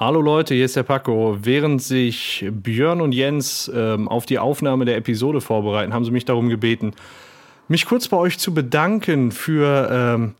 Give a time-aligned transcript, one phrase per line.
[0.00, 1.38] Hallo Leute, hier ist der Paco.
[1.42, 6.24] Während sich Björn und Jens ähm, auf die Aufnahme der Episode vorbereiten, haben sie mich
[6.24, 6.92] darum gebeten,
[7.66, 10.34] mich kurz bei euch zu bedanken für ähm,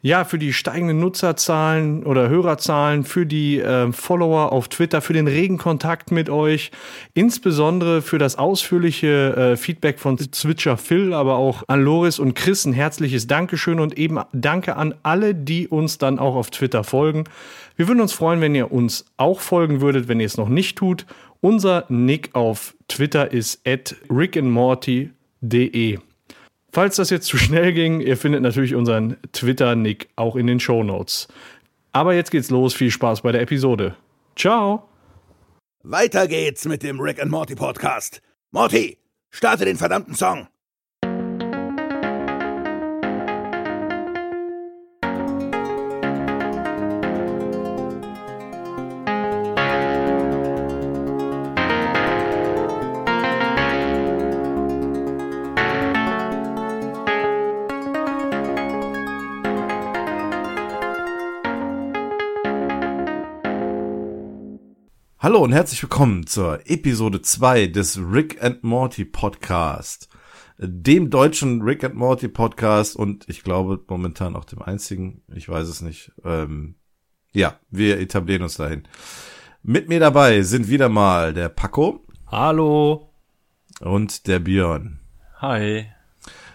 [0.00, 5.26] ja, für die steigenden Nutzerzahlen oder Hörerzahlen, für die äh, Follower auf Twitter, für den
[5.26, 6.70] regen Kontakt mit euch,
[7.14, 12.64] insbesondere für das ausführliche äh, Feedback von Switcher Phil, aber auch an Loris und Chris
[12.64, 17.24] ein herzliches Dankeschön und eben Danke an alle, die uns dann auch auf Twitter folgen.
[17.74, 20.78] Wir würden uns freuen, wenn ihr uns auch folgen würdet, wenn ihr es noch nicht
[20.78, 21.06] tut.
[21.40, 25.98] Unser Nick auf Twitter ist at rickandmorty.de.
[26.78, 30.84] Falls das jetzt zu schnell ging, ihr findet natürlich unseren Twitter-Nick auch in den Show
[30.84, 31.26] Notes.
[31.90, 32.72] Aber jetzt geht's los.
[32.72, 33.96] Viel Spaß bei der Episode.
[34.36, 34.88] Ciao.
[35.82, 38.22] Weiter geht's mit dem Rick and Morty Podcast.
[38.52, 38.96] Morty,
[39.32, 40.46] starte den verdammten Song.
[65.28, 70.08] Hallo und herzlich willkommen zur Episode 2 des Rick and Morty Podcast.
[70.56, 75.68] Dem deutschen Rick and Morty Podcast und ich glaube momentan auch dem einzigen, ich weiß
[75.68, 76.12] es nicht.
[76.24, 76.76] Ähm,
[77.34, 78.88] ja, wir etablieren uns dahin.
[79.62, 82.06] Mit mir dabei sind wieder mal der Paco.
[82.28, 83.10] Hallo.
[83.80, 84.98] Und der Björn.
[85.42, 85.88] Hi.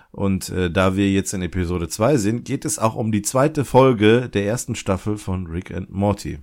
[0.10, 3.66] Und äh, da wir jetzt in Episode 2 sind, geht es auch um die zweite
[3.66, 6.40] Folge der ersten Staffel von Rick and Morty.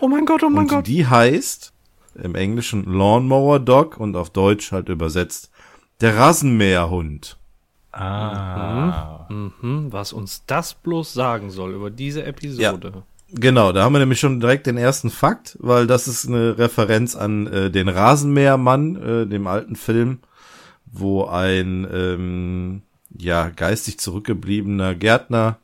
[0.00, 0.86] Oh mein Gott, oh mein und Gott.
[0.86, 1.72] die heißt
[2.22, 5.50] im Englischen Lawnmower Dog und auf Deutsch halt übersetzt
[6.00, 7.36] der Rasenmäherhund.
[7.92, 9.26] Ah.
[9.28, 13.02] Mhm, was uns das bloß sagen soll über diese Episode.
[13.30, 17.14] Genau, da haben wir nämlich schon direkt den ersten Fakt, weil das ist eine Referenz
[17.14, 20.20] an äh, den Rasenmähermann, äh, dem alten Film,
[20.86, 22.82] wo ein ähm,
[23.16, 25.58] ja geistig zurückgebliebener Gärtner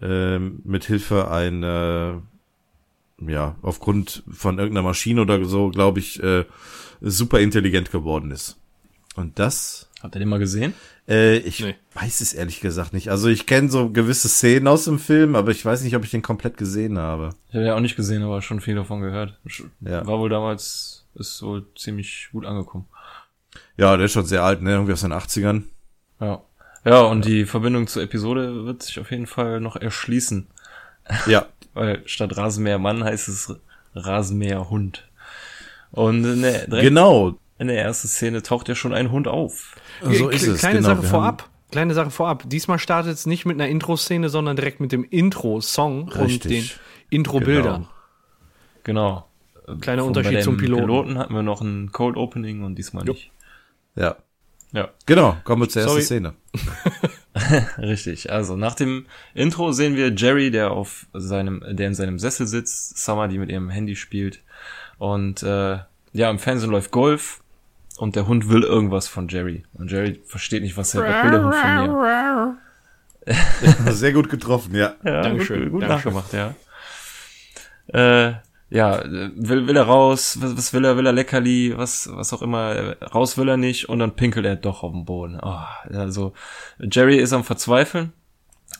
[0.00, 2.22] ähm, mit Hilfe einer
[3.26, 6.44] ja, aufgrund von irgendeiner Maschine oder so, glaube ich, äh,
[7.00, 8.56] super intelligent geworden ist.
[9.16, 9.88] Und das.
[10.00, 10.74] Habt ihr den mal gesehen?
[11.08, 11.74] Äh, ich Nee.
[11.94, 13.10] weiß es ehrlich gesagt nicht.
[13.10, 16.12] Also ich kenne so gewisse Szenen aus dem Film, aber ich weiß nicht, ob ich
[16.12, 17.30] den komplett gesehen habe.
[17.48, 19.36] Ich habe ja auch nicht gesehen, aber schon viel davon gehört.
[19.80, 20.06] Ja.
[20.06, 22.86] War wohl damals, ist wohl ziemlich gut angekommen.
[23.76, 24.72] Ja, der ist schon sehr alt, ne?
[24.72, 25.64] Irgendwie aus den 80ern.
[26.20, 26.42] Ja.
[26.84, 30.46] Ja, und die Verbindung zur Episode wird sich auf jeden Fall noch erschließen.
[31.26, 31.46] Ja.
[31.74, 33.54] Weil statt Rasenmähermann heißt es
[33.94, 35.08] Rasenmäherhund.
[35.90, 37.38] Und in der, direkt genau.
[37.58, 39.76] in der ersten Szene taucht ja schon ein Hund auf.
[40.02, 40.60] So ist es.
[40.60, 40.96] Kleine genau.
[40.96, 41.48] Sache vorab.
[41.70, 42.44] Kleine Sache vorab.
[42.48, 46.78] Diesmal startet es nicht mit einer Intro-Szene, sondern direkt mit dem Intro-Song und den Richtig.
[47.10, 47.88] Intro-Bildern.
[48.84, 49.26] Genau.
[49.80, 50.84] Kleiner Von- Unterschied bei zum Piloten.
[50.86, 53.30] Piloten hatten wir noch ein Cold Opening und diesmal nicht.
[53.96, 54.16] Ja.
[54.72, 54.88] Ja.
[55.06, 55.36] Genau.
[55.44, 56.04] Kommen wir zur ersten Sorry.
[56.04, 56.34] Szene.
[57.78, 58.32] Richtig.
[58.32, 62.98] Also nach dem Intro sehen wir Jerry, der auf seinem, der in seinem Sessel sitzt,
[62.98, 64.40] Summer, die mit ihrem Handy spielt.
[64.98, 65.78] Und äh,
[66.12, 67.40] ja, im Fernsehen läuft Golf
[67.98, 69.64] und der Hund will irgendwas von Jerry.
[69.74, 72.56] Und Jerry versteht nicht, was, er, was will der Hund von mir.
[73.92, 74.94] Sehr gut getroffen, ja.
[75.04, 76.14] Ja, Dankeschön, Gut, gut Dankeschön.
[76.14, 76.54] nachgemacht, ja.
[78.28, 78.34] Äh,
[78.70, 82.42] ja, will, will er raus, was, was will er, will er Leckerli, was, was auch
[82.42, 85.38] immer, raus will er nicht und dann pinkelt er doch auf den Boden.
[85.42, 86.34] Oh, also,
[86.78, 88.12] Jerry ist am Verzweifeln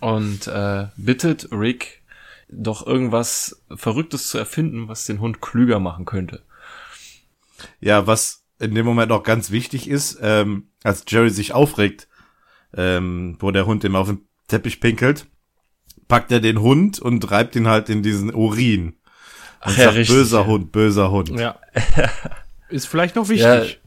[0.01, 2.03] und äh, bittet Rick,
[2.51, 6.43] doch irgendwas Verrücktes zu erfinden, was den Hund klüger machen könnte.
[7.81, 12.09] Ja, was in dem Moment auch ganz wichtig ist, ähm, als Jerry sich aufregt,
[12.75, 15.27] ähm, wo der Hund ihm auf den Teppich pinkelt,
[16.09, 18.95] packt er den Hund und reibt ihn halt in diesen Urin.
[19.65, 20.17] Und ja, sagt, richtig.
[20.17, 21.31] böser Hund, böser Hund.
[21.31, 21.59] Ja.
[22.69, 23.81] Ist vielleicht noch wichtig.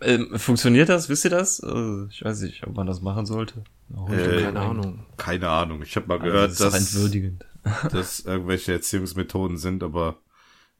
[0.00, 1.08] Ähm, funktioniert das?
[1.08, 1.60] Wisst ihr das?
[1.60, 3.64] Also, ich weiß nicht, ob man das machen sollte.
[4.10, 5.06] Äh, Keine Ahnung.
[5.16, 5.82] Keine Ahnung.
[5.82, 7.44] Ich habe mal Also, gehört, das ist dass, entwürdigend.
[7.92, 10.16] dass irgendwelche Erziehungsmethoden sind, aber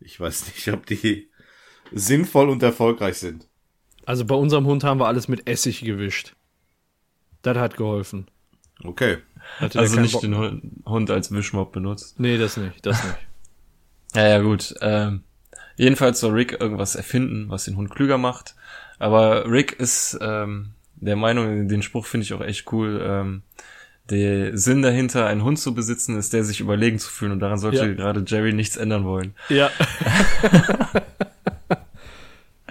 [0.00, 1.28] ich weiß nicht, ob die
[1.92, 3.48] sinnvoll und erfolgreich sind.
[4.04, 6.34] Also bei unserem Hund haben wir alles mit Essig gewischt.
[7.42, 8.28] Das hat geholfen.
[8.84, 9.18] Okay.
[9.58, 10.82] Hatte Also nicht Bock den.
[10.84, 12.18] Hund, als Wischmopp benutzt.
[12.20, 13.16] Nee, das nicht, das nicht.
[14.16, 14.74] Ja, ja, gut.
[14.80, 15.22] Ähm,
[15.76, 18.54] jedenfalls soll Rick irgendwas erfinden, was den Hund klüger macht.
[18.98, 23.00] Aber Rick ist ähm, der Meinung, den Spruch finde ich auch echt cool.
[23.04, 23.42] Ähm,
[24.10, 27.32] der Sinn dahinter, einen Hund zu besitzen, ist der, sich überlegen zu fühlen.
[27.32, 27.92] Und daran sollte Ja.
[27.92, 29.34] gerade Jerry nichts ändern wollen.
[29.48, 29.70] Ja.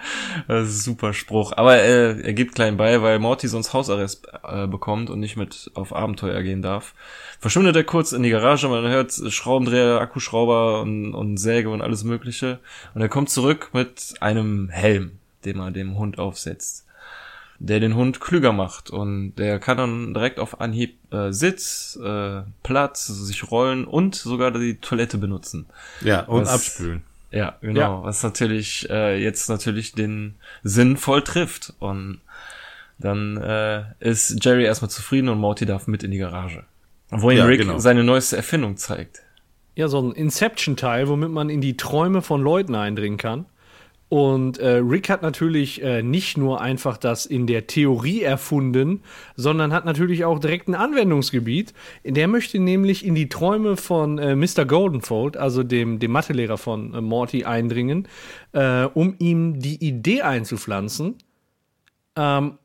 [0.47, 1.53] Ist super Spruch.
[1.55, 5.71] Aber äh, er gibt klein bei, weil Morty sonst Hausarrest äh, bekommt und nicht mit
[5.73, 6.93] auf Abenteuer gehen darf.
[7.39, 12.03] Verschwindet er kurz in die Garage, man hört Schraubendreher, Akkuschrauber und, und Säge und alles
[12.03, 12.59] mögliche.
[12.93, 16.85] Und er kommt zurück mit einem Helm, den er dem Hund aufsetzt.
[17.57, 22.41] Der den Hund klüger macht und der kann dann direkt auf Anhieb äh, Sitz, äh,
[22.63, 25.65] Platz, sich rollen und sogar die Toilette benutzen.
[26.01, 27.03] Ja, und Was- abspülen.
[27.31, 27.79] Ja, genau.
[27.79, 28.03] Ja.
[28.03, 31.73] Was natürlich äh, jetzt natürlich den Sinn voll trifft.
[31.79, 32.21] Und
[32.97, 36.63] dann äh, ist Jerry erstmal zufrieden und Morty darf mit in die Garage.
[37.09, 37.77] Wo ihm Ja, Rick genau.
[37.79, 39.21] seine neueste Erfindung zeigt.
[39.75, 43.45] Ja, so ein Inception-Teil, womit man in die Träume von Leuten eindringen kann.
[44.07, 49.01] Und äh, Rick hat natürlich äh, nicht nur einfach das in der Theorie erfunden,
[49.35, 51.73] sondern hat natürlich auch direkt ein Anwendungsgebiet.
[52.03, 54.65] Der möchte nämlich in die Träume von äh, Mr.
[54.65, 58.07] Goldenfold, also dem, dem Mathelehrer von äh, Morty, eindringen,
[58.51, 61.15] äh, um ihm die Idee einzupflanzen,
[62.15, 62.59] ähm,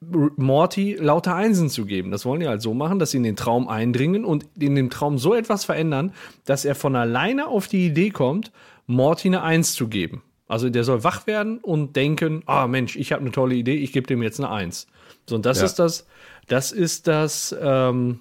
[0.00, 2.10] Morty lauter Einsen zu geben.
[2.10, 4.90] Das wollen die halt so machen, dass sie in den Traum eindringen und in dem
[4.90, 6.12] Traum so etwas verändern,
[6.44, 8.50] dass er von alleine auf die Idee kommt,
[8.86, 10.22] Morty eine Eins zu geben.
[10.52, 13.90] Also der soll wach werden und denken, ah Mensch, ich habe eine tolle Idee, ich
[13.92, 14.86] gebe dem jetzt eine Eins.
[15.26, 15.64] So, und das Ja.
[15.64, 16.06] ist das,
[16.46, 18.20] das ist das, ähm,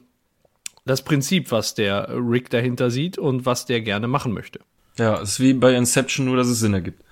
[0.86, 4.62] das Prinzip, was der Rick dahinter sieht und was der gerne machen möchte.
[4.98, 7.04] Ja, ist wie bei Inception, nur dass es Sinn ergibt.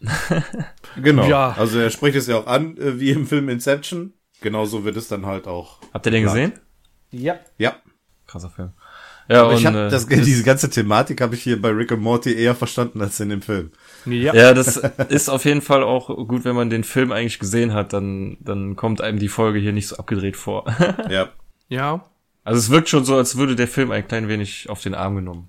[0.96, 1.26] Genau.
[1.28, 1.54] Ja.
[1.58, 4.14] Also er spricht es ja auch an, äh, wie im Film Inception.
[4.40, 5.78] Genauso wird es dann halt auch.
[5.92, 6.52] Habt ihr den gesehen?
[7.10, 7.38] Ja.
[7.58, 7.76] Ja.
[8.26, 8.72] Krasser Film.
[9.30, 11.92] Ja, Aber ich und, hab äh, das, diese ganze Thematik habe ich hier bei Rick
[11.92, 13.70] und Morty eher verstanden als in dem Film.
[14.04, 14.34] Ja.
[14.34, 14.76] Ja, das
[15.08, 18.74] ist auf jeden Fall auch gut, wenn man den Film eigentlich gesehen hat, dann, dann
[18.74, 20.64] kommt einem die Folge hier nicht so abgedreht vor.
[21.08, 21.28] Ja.
[21.68, 22.06] Ja.
[22.42, 25.14] Also es wirkt schon so, als würde der Film ein klein wenig auf den Arm
[25.16, 25.48] genommen.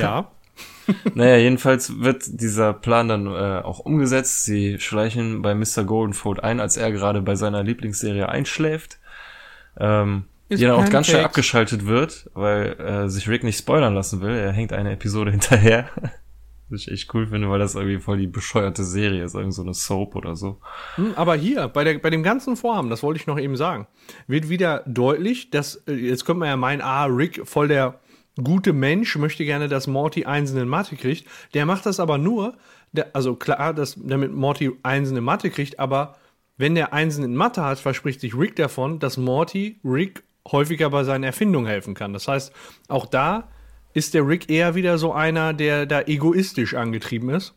[0.00, 0.30] Ja.
[1.14, 4.42] Naja, jedenfalls wird dieser Plan dann äh, auch umgesetzt.
[4.42, 5.84] Sie schleichen bei Mr.
[5.84, 8.98] Goldenfold ein, als er gerade bei seiner Lieblingsserie einschläft.
[9.78, 13.94] Ähm, Ist die dann auch ganz schnell abgeschaltet wird, weil äh, sich Rick nicht spoilern
[13.94, 14.34] lassen will.
[14.34, 15.88] Er hängt eine Episode hinterher.
[16.68, 19.62] Was ich echt cool finde, weil das irgendwie voll die bescheuerte Serie ist, irgend so
[19.62, 20.60] eine Soap oder so.
[20.96, 23.86] Hm, Aber hier, bei, der, bei dem ganzen Vorhaben, das wollte ich noch eben sagen,
[24.26, 28.00] wird wieder deutlich, dass, äh, jetzt könnte man ja meinen, ah, Rick, voll der
[28.42, 31.26] gute Mensch, möchte gerne, dass Morty Einsen in Mathe kriegt.
[31.54, 32.56] Der macht das aber nur,
[32.90, 36.16] der, also klar, dass, damit Morty Einsen in Mathe kriegt, aber
[36.56, 41.04] wenn der Einsen in Mathe hat, verspricht sich Rick davon, dass Morty Rick häufiger bei
[41.04, 42.12] seinen Erfindungen helfen kann.
[42.12, 42.52] Das heißt,
[42.88, 43.48] auch da
[43.92, 47.54] ist der Rick eher wieder so einer, der da egoistisch angetrieben ist,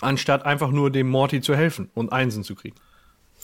[0.00, 2.76] anstatt einfach nur dem Morty zu helfen und Einsen zu kriegen.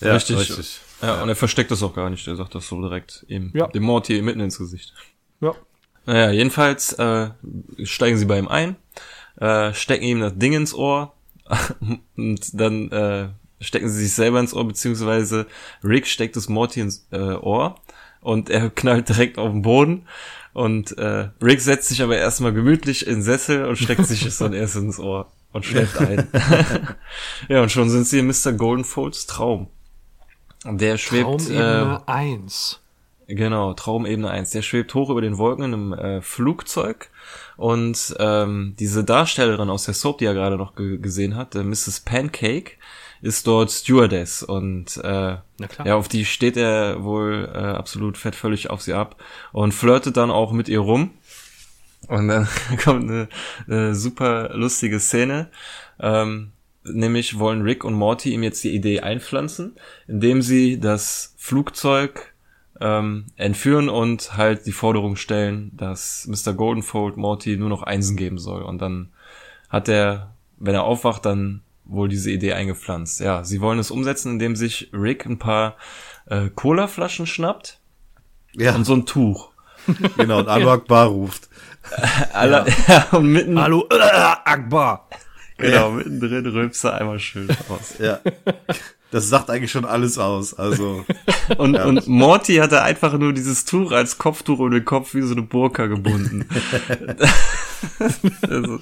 [0.01, 0.81] ja Richtig.
[1.01, 2.27] Ja, und er versteckt das auch gar nicht.
[2.29, 3.67] Er sagt das so direkt ihm, Ja.
[3.69, 4.93] dem Morty mitten ins Gesicht.
[5.41, 5.55] Ja.
[6.05, 7.31] Naja, jedenfalls äh,
[7.85, 8.77] steigen sie bei ihm ein,
[9.37, 11.15] äh, stecken ihm das Ding ins Ohr
[12.17, 13.29] und dann äh,
[13.61, 15.47] stecken sie sich selber ins Ohr, beziehungsweise
[15.83, 17.77] Rick steckt es Morty ins äh, Ohr
[18.23, 20.07] und er knallt direkt auf den Boden
[20.55, 24.39] und äh, Rick setzt sich aber erstmal gemütlich in den Sessel und steckt sich es
[24.39, 26.29] dann erst ins Ohr und schläft ein.
[27.49, 28.53] ja, und schon sind sie in Mr.
[28.53, 29.69] Goldenfolds Traum.
[30.65, 31.51] Der schwebt...
[31.51, 32.81] äh, Traumebene 1.
[33.29, 34.51] Genau, Traumebene 1.
[34.51, 37.11] Der schwebt hoch über den Wolken in einem äh, Flugzeug.
[37.57, 41.63] Und ähm, diese Darstellerin aus der Soap, die er gerade noch ge gesehen hat, äh,
[41.63, 42.01] Mrs.
[42.01, 42.73] Pancake,
[43.23, 44.43] ist dort Stewardess.
[44.43, 45.37] Und äh,
[45.85, 49.17] ja, auf die steht er wohl äh, absolut fett völlig auf sie ab
[49.53, 51.11] und flirtet dann auch mit ihr rum.
[52.09, 52.49] Und dann
[52.85, 53.29] kommt eine,
[53.67, 55.49] eine super lustige Szene.
[56.01, 56.51] Ähm,
[56.85, 59.77] nämlich wollen Rick und Morty ihm jetzt die Idee einpflanzen,
[60.09, 62.35] indem sie das Flugzeug
[62.81, 66.55] ähm, entführen und halt die Forderung stellen, dass Mr.
[66.55, 68.63] Goldenfold Morty nur noch Einsen geben soll.
[68.63, 69.11] Und dann
[69.69, 73.21] hat er, wenn er aufwacht, dann wohl diese Idee eingepflanzt.
[73.21, 75.77] Ja, sie wollen es umsetzen, indem sich Rick ein paar
[76.27, 77.81] äh, Cola-Flaschen schnappt
[78.53, 79.51] Ja, und so ein Tuch.
[80.17, 80.39] genau.
[80.41, 81.49] Und Anwar Akbar ruft.
[82.33, 83.09] Alle, ja.
[83.13, 85.09] und mitten, Hallo, äh, Akbar.
[85.59, 87.95] genau, mittendrin rülpst er einmal schön raus.
[87.99, 88.21] Ja.
[89.11, 90.55] Das sagt eigentlich schon alles aus.
[90.55, 91.05] Also,
[91.59, 95.33] Und, und Morty hatte einfach nur dieses Tuch als Kopftuch um den Kopf wie so
[95.33, 96.49] eine Burka gebunden.
[98.49, 98.79] also,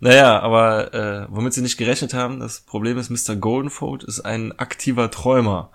[0.00, 3.36] naja, aber äh, womit sie nicht gerechnet haben, das Problem ist, Mr.
[3.36, 5.70] Goldenfold ist ein aktiver Träumer.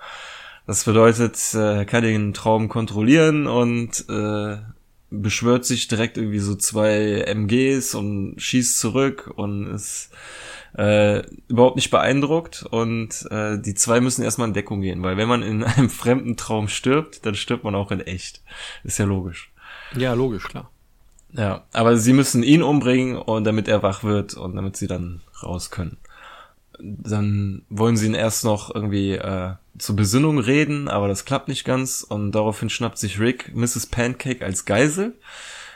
[0.65, 4.57] Das bedeutet, äh, er kann den Traum kontrollieren und äh,
[5.09, 10.09] beschwört sich direkt irgendwie so zwei MGs und schießt zurück und ist
[10.77, 15.27] äh, überhaupt nicht beeindruckt und äh, die zwei müssen erstmal in Deckung gehen, weil wenn
[15.27, 18.41] man in einem fremden Traum stirbt, dann stirbt man auch in echt.
[18.83, 19.51] Ist ja logisch.
[19.95, 20.71] Ja, logisch, klar.
[21.35, 25.21] Ja, aber sie müssen ihn umbringen und damit er wach wird und damit sie dann
[25.41, 25.97] raus können.
[26.79, 31.65] dann wollen sie ihn erst noch irgendwie äh, zur Besinnung reden, aber das klappt nicht
[31.65, 33.87] ganz und daraufhin schnappt sich Rick Mrs.
[33.87, 35.13] Pancake als Geisel,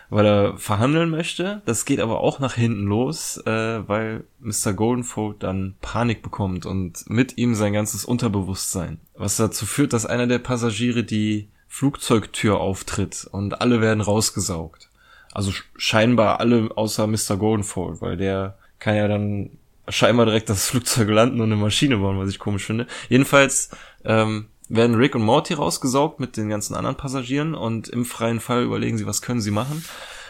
[0.09, 1.61] weil er verhandeln möchte.
[1.65, 4.73] Das geht aber auch nach hinten los, äh, weil Mr.
[4.73, 10.27] Goldenfold dann Panik bekommt und mit ihm sein ganzes Unterbewusstsein, was dazu führt, dass einer
[10.27, 14.89] der Passagiere die Flugzeugtür auftritt und alle werden rausgesaugt.
[15.33, 17.37] Also scheinbar alle außer Mr.
[17.37, 19.51] Goldenfold, weil der kann ja dann
[19.89, 22.87] scheinbar direkt das Flugzeug landen und eine Maschine bauen, was ich komisch finde.
[23.09, 23.69] Jedenfalls
[24.05, 28.63] ähm, werden Rick und Morty rausgesaugt mit den ganzen anderen Passagieren und im freien Fall
[28.63, 29.83] überlegen sie, was können sie machen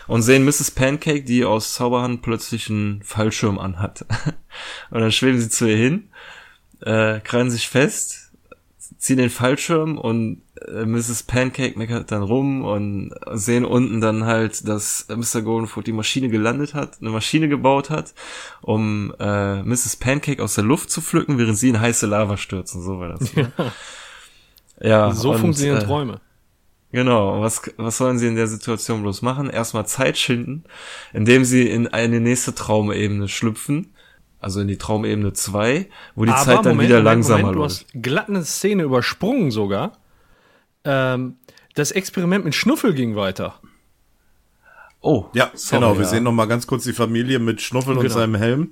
[0.08, 0.72] und sehen Mrs.
[0.72, 4.06] Pancake, die aus Zauberhand plötzlich einen Fallschirm anhat.
[4.90, 6.10] und dann schweben sie zu ihr hin,
[6.82, 8.27] äh, krallen sich fest,
[8.98, 11.24] ziehen den Fallschirm und äh, Mrs.
[11.24, 15.42] Pancake meckert dann rum und sehen unten dann halt, dass Mr.
[15.42, 18.14] Goldenfoot die Maschine gelandet hat, eine Maschine gebaut hat,
[18.62, 19.98] um äh, Mrs.
[19.98, 22.82] Pancake aus der Luft zu pflücken, während sie in heiße Lava stürzen.
[22.82, 23.36] So war das.
[23.36, 23.52] Ne?
[24.80, 26.22] Ja, so und, funktionieren äh, Träume.
[26.92, 29.50] Genau, was, was sollen sie in der Situation bloß machen?
[29.50, 30.64] Erstmal Zeit schinden,
[31.14, 33.94] indem sie in eine nächste Traumebene schlüpfen,
[34.40, 37.56] also in die Traumebene 2, wo die Aber Zeit dann Moment, wieder Moment, langsamer Moment,
[37.56, 37.86] du läuft.
[37.94, 39.94] hast glatt eine Szene übersprungen sogar.
[40.84, 41.38] Ähm,
[41.76, 43.60] das Experiment mit Schnuffel ging weiter.
[45.02, 45.96] Oh, Ja, sorry, genau.
[45.96, 46.10] Wir ja.
[46.10, 48.14] sehen noch mal ganz kurz die Familie mit Schnuffel und Genau.
[48.14, 48.72] seinem Helm.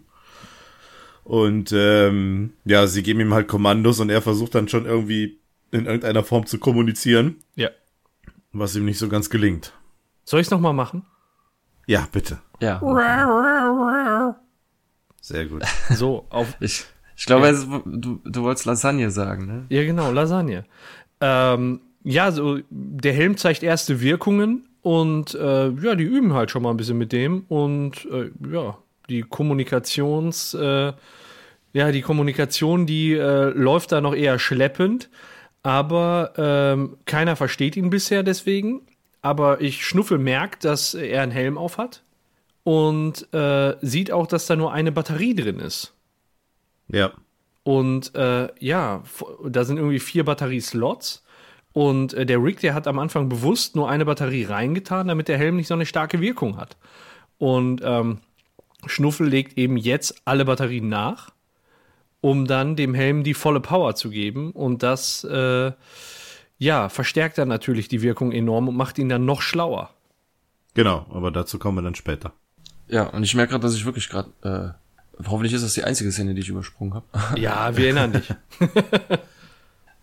[1.23, 5.39] Und ähm, ja, sie geben ihm halt Kommandos und er versucht dann schon irgendwie
[5.71, 7.69] in irgendeiner Form zu kommunizieren, Ja.
[8.53, 9.73] was ihm nicht so ganz gelingt.
[10.23, 11.05] Soll ich es nochmal machen?
[11.87, 12.39] Ja, bitte.
[12.59, 12.79] Ja,
[15.25, 15.63] Sehr gut.
[15.89, 16.55] So, auf.
[16.59, 16.85] ich,
[17.17, 19.65] ich glaube, es- du, du wolltest Lasagne sagen, ne?
[19.69, 20.65] Ja, genau, Lasagne.
[21.19, 26.61] Ähm, ja, so, der Helm zeigt erste Wirkungen und äh, ja, die üben halt schon
[26.61, 28.77] mal ein bisschen mit dem und äh, ja,
[29.09, 30.93] die Kommunikations, äh,
[31.73, 35.09] ja, die Kommunikation, die äh, läuft da noch eher schleppend,
[35.63, 38.81] aber ähm, keiner versteht ihn bisher deswegen.
[39.23, 42.03] Aber ich Schnuffel merkt, dass er einen Helm auf hat
[42.65, 45.93] und äh, sieht auch, dass da nur eine Batterie drin ist.
[46.87, 47.11] Ja.
[47.63, 49.03] Und äh, ja,
[49.47, 51.23] da sind irgendwie vier Batterieslots.
[51.73, 55.37] Und äh, der Rick, der hat am Anfang bewusst nur eine Batterie reingetan, damit der
[55.37, 56.75] Helm nicht so eine starke Wirkung hat.
[57.37, 58.17] Und ähm,
[58.87, 61.29] Schnuffel legt eben jetzt alle Batterien nach,
[62.19, 64.49] um dann dem Helm die volle Power zu geben.
[64.51, 65.71] Und das, äh,
[66.57, 69.91] ja, verstärkt dann natürlich die Wirkung enorm und macht ihn dann noch schlauer.
[70.73, 72.33] Genau, aber dazu kommen wir dann später.
[72.87, 76.11] Ja, und ich merke gerade, dass ich wirklich gerade, äh, hoffentlich ist das die einzige
[76.11, 77.05] Szene, die ich übersprungen habe.
[77.39, 78.29] Ja, wir erinnern dich.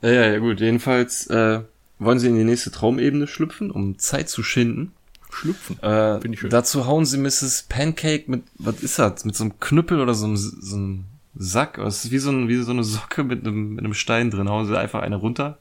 [0.02, 0.60] ja, ja, ja, gut.
[0.60, 1.60] Jedenfalls äh,
[1.98, 4.92] wollen sie in die nächste Traumebene schlüpfen, um Zeit zu schinden.
[5.30, 5.82] Schlüpfen.
[5.82, 6.50] Äh, Find ich schön.
[6.50, 7.66] dazu hauen sie Mrs.
[7.68, 9.24] Pancake mit, was ist das?
[9.24, 11.78] Mit so einem Knüppel oder so einem, so einem Sack?
[11.78, 14.48] Es ist wie so, ein, wie so eine Socke mit einem, mit einem Stein drin.
[14.50, 15.56] Hauen sie einfach eine runter,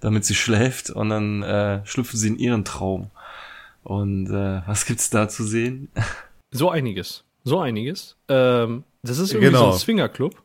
[0.00, 3.10] damit sie schläft und dann äh, schlüpfen sie in ihren Traum.
[3.82, 5.88] Und äh, was gibt's da zu sehen?
[6.52, 7.22] So einiges.
[7.44, 8.16] So einiges.
[8.28, 9.66] Ähm, das ist irgendwie Genau.
[9.70, 10.42] so ein Swingerclub.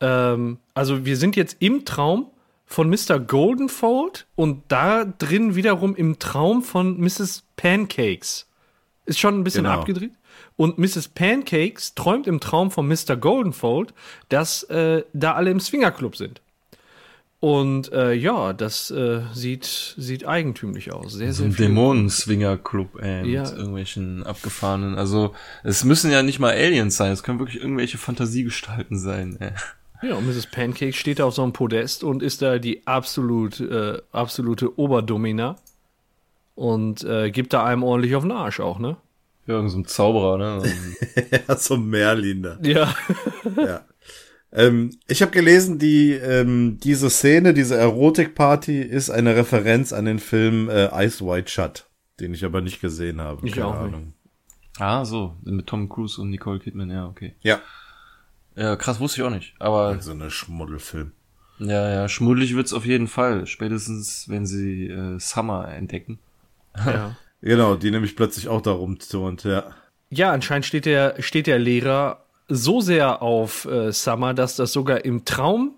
[0.00, 2.30] Ähm, also wir sind jetzt im Traum
[2.66, 3.20] von Mr.
[3.20, 7.44] Goldenfold und da drin wiederum im Traum von Mrs.
[7.54, 8.48] Pancakes.
[9.04, 9.76] Ist schon ein bisschen Genau.
[9.78, 10.10] abgedreht.
[10.56, 11.06] Und Mrs.
[11.08, 13.16] Pancakes träumt im Traum von Mr.
[13.16, 13.94] Goldenfold,
[14.28, 16.40] dass äh, da alle im Swingerclub sind.
[17.38, 21.12] Und äh, ja, das äh, sieht, sieht eigentümlich aus.
[21.12, 21.56] Sehr, So sehr ein.
[21.56, 23.42] Dämonen-Swinger-Club, ey, Ja.
[23.42, 27.98] mit irgendwelchen abgefahrenen, also es müssen ja nicht mal Aliens sein, es können wirklich irgendwelche
[27.98, 29.52] Fantasiegestalten sein, ey.
[30.02, 30.46] Ja, und Mrs.
[30.46, 35.56] Pancake steht da auf so einem Podest und ist da die absolut, äh, absolute Oberdomina
[36.54, 38.96] und äh, gibt da einem ordentlich auf den Arsch auch, ne?
[39.46, 40.62] Ja, irgend so ein Zauberer, ne?
[41.48, 42.58] Ja, so Merlin da.
[42.62, 42.94] Ja.
[43.56, 43.80] Ja.
[44.52, 50.18] Ähm, ich habe gelesen, die ähm, diese Szene, diese Erotikparty ist eine Referenz an den
[50.18, 51.86] Film äh, Ice White Shut,
[52.20, 53.46] den ich aber nicht gesehen habe.
[53.46, 53.98] Ich auch nicht.
[54.78, 57.34] ah, so, mit Tom Cruise und Nicole Kidman, ja, okay.
[57.42, 57.60] Ja,
[58.54, 61.12] Ja, krass, wusste ich auch nicht, aber so eine Schmuddelfilm.
[61.58, 66.18] ja, ja, schmuddelig wird's auf jeden Fall, spätestens, wenn sie äh, Summer entdecken.
[66.76, 67.16] ja.
[67.42, 69.64] Genau, die nämlich plötzlich auch da rumturnt, ja.
[70.08, 75.04] Ja, anscheinend steht der, steht der Lehrer so sehr auf äh, Summer, dass das sogar
[75.04, 75.74] im Traum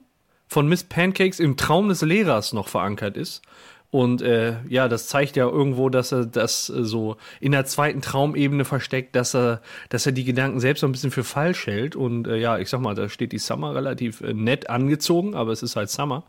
[0.46, 3.42] von Miss Pancakes, im Traum des Lehrers noch verankert ist.
[3.90, 8.02] Und äh, ja, das zeigt ja irgendwo, dass er das äh, so in der zweiten
[8.02, 11.96] Traumebene versteckt, dass er, dass er die Gedanken selbst so ein bisschen für falsch hält.
[11.96, 15.52] Und äh, ja, ich sag mal, da steht die Summer relativ äh, nett angezogen, aber
[15.52, 16.24] es ist halt Summer.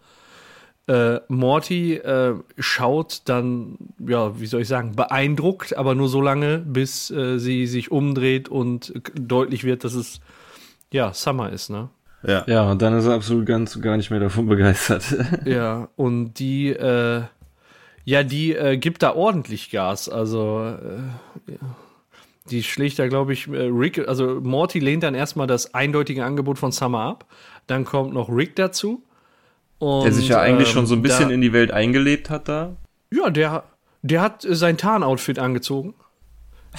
[0.89, 6.57] Äh, Morty äh, schaut dann, ja, wie soll ich sagen, beeindruckt, aber nur so lange,
[6.57, 10.19] bis äh, sie sich umdreht und deutlich wird, dass es
[10.91, 11.89] ja Summer ist, ne?
[12.23, 12.43] Ja.
[12.47, 15.15] Ja, und dann ist er absolut ganz gar nicht mehr davon begeistert.
[15.45, 17.21] Ja, und die, äh,
[18.03, 20.09] ja, die äh, gibt da ordentlich Gas.
[20.09, 21.57] Also, äh, ja.
[22.49, 26.71] die schlägt da, glaube ich, Rick, also Morty lehnt dann erstmal das eindeutige Angebot von
[26.71, 27.25] Summer ab.
[27.67, 29.03] Dann kommt noch Rick dazu.
[29.79, 32.29] Und, Der sich ja eigentlich ähm, schon so ein bisschen da, in die Welt eingelebt
[32.29, 32.75] hat da.
[33.11, 33.63] Ja, der,
[34.01, 35.93] der hat äh, sein Tarnoutfit angezogen.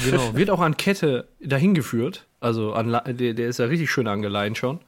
[0.05, 2.27] Genau, wird auch an Kette dahin geführt.
[2.41, 4.81] Also an, der, der ist ja richtig schön angeleint schon.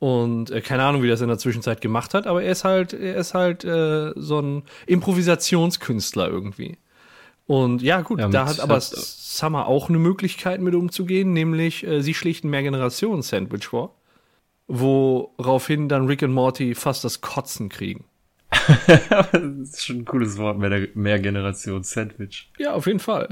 [0.00, 2.92] Und äh, keine Ahnung, wie das in der Zwischenzeit gemacht hat, aber er ist halt,
[2.92, 6.76] er ist halt äh, so ein Improvisationskünstler irgendwie.
[7.46, 11.86] Und ja, gut, Ja, da hat aber hat- Summer auch eine Möglichkeit mit umzugehen, nämlich
[11.86, 13.94] äh, sie schlägt ein Mehrgenerationen-Sandwich vor,
[14.66, 18.04] woraufhin dann Rick und Morty fast das Kotzen kriegen.
[18.86, 22.50] das ist schon ein cooles Wort, mehr, mehr Generation Sandwich.
[22.58, 23.28] Ja, auf jeden Fall.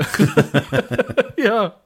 [1.36, 1.76] ja.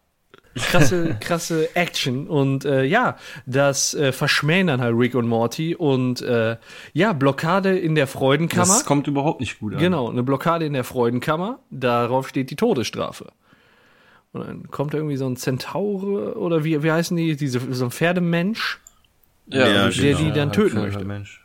[0.55, 2.29] Krasse, krasse Action.
[2.29, 5.75] Und äh, ja, das äh, verschmähen dann halt Rick und Morty.
[5.75, 6.57] Und äh,
[6.95, 8.65] ja, Blockade in der Freudenkammer.
[8.65, 9.81] Das kommt überhaupt nicht gut an.
[9.81, 11.61] Genau, eine Blockade in der Freudenkammer.
[11.71, 13.27] Darauf steht die Todesstrafe.
[14.33, 17.37] Und dann kommt da irgendwie so ein Zentaure oder wie, wie heißen die?
[17.37, 18.81] Diese, so ein Pferdemensch.
[19.49, 20.19] Ja, der genau.
[20.19, 21.05] die dann töten möchte.
[21.05, 21.45] Mensch.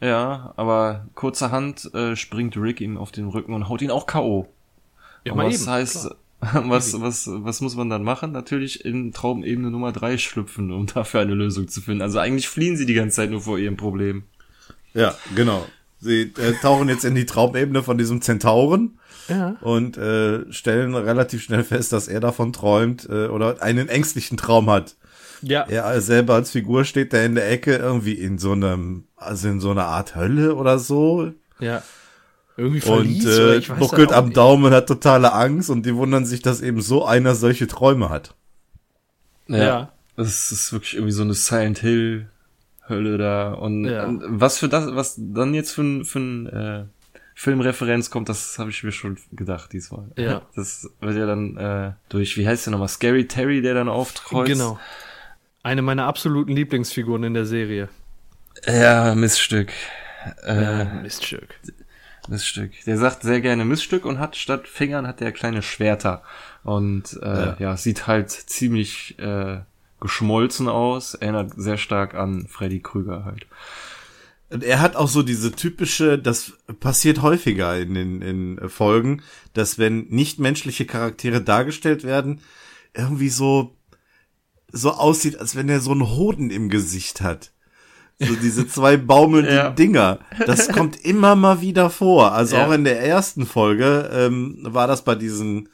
[0.00, 4.46] Ja, aber kurzerhand äh, springt Rick ihm auf den Rücken und haut ihn auch K.O.
[5.24, 6.16] Ja, mal was eben, heißt, klar.
[6.68, 8.32] was, was, was muss man dann machen?
[8.32, 12.02] Natürlich in Traubenebene Nummer drei schlüpfen, um dafür eine Lösung zu finden.
[12.02, 14.24] Also eigentlich fliehen sie die ganze Zeit nur vor ihrem Problem.
[14.92, 15.64] Ja, genau.
[15.98, 19.56] Sie äh, tauchen jetzt in die Traumebene von diesem Zentauren Ja.
[19.62, 24.68] und äh, stellen relativ schnell fest, dass er davon träumt äh, oder einen ängstlichen Traum
[24.70, 24.96] hat.
[25.42, 25.62] Ja.
[25.62, 29.60] Er selber als Figur steht da in der Ecke irgendwie in so einem, also in
[29.60, 31.82] so einer Art Hölle oder so ja.
[32.56, 34.32] Irgendwie und verließ äh, ich weiß buckelt am.
[34.32, 38.34] Daumen, hat totale Angst und die wundern sich, dass eben so einer solche Träume hat.
[39.46, 39.92] Ja.
[40.16, 42.28] Das ist wirklich irgendwie so eine Silent Hill
[42.88, 43.52] Hölle da.
[43.52, 44.06] Und Ja.
[44.06, 46.84] und was für das, was dann jetzt für ein, für ein äh,
[47.34, 50.10] Filmreferenz kommt, das habe ich mir schon gedacht diesmal.
[50.16, 50.40] Ja.
[50.54, 54.50] Das wird ja dann äh, durch, wie heißt der nochmal, Scary Terry, der dann aufkreuzt.
[54.50, 54.78] Genau.
[55.66, 57.88] Eine meiner absoluten Lieblingsfiguren in der Serie.
[58.68, 59.72] Ja, Miststück.
[60.44, 61.58] Äh, Äh, Miststück.
[62.28, 62.70] Miststück.
[62.86, 66.22] Der sagt sehr gerne Miststück und hat statt Fingern hat er kleine Schwerter.
[66.62, 67.56] Und äh, ja.
[67.58, 67.76] Ja.
[67.76, 69.58] sieht halt ziemlich äh,
[70.00, 73.48] geschmolzen aus, erinnert sehr stark an Freddy Krüger halt.
[74.50, 79.20] Und er hat auch so diese typische, das passiert häufiger in den in Folgen,
[79.52, 82.40] dass wenn nichtmenschliche Charaktere dargestellt werden,
[82.94, 83.75] irgendwie so
[84.72, 87.52] so aussieht, als wenn er so einen Hoden im Gesicht hat.
[88.18, 89.70] So diese zwei baumelnden Ja.
[89.70, 90.18] Dinger.
[90.46, 92.32] Das kommt immer mal wieder vor.
[92.32, 92.66] Also Ja.
[92.66, 95.68] auch in der ersten Folge ähm, war das bei diesen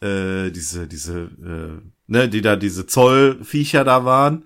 [0.00, 4.44] äh, diese diese äh, ne, die da diese Zollviecher da waren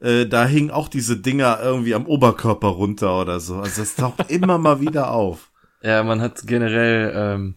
[0.00, 3.56] äh, da hingen auch diese Dinger irgendwie am Oberkörper runter oder so.
[3.56, 5.50] Also das taucht immer mal wieder auf.
[5.82, 7.54] Ja, man hat generell ähm,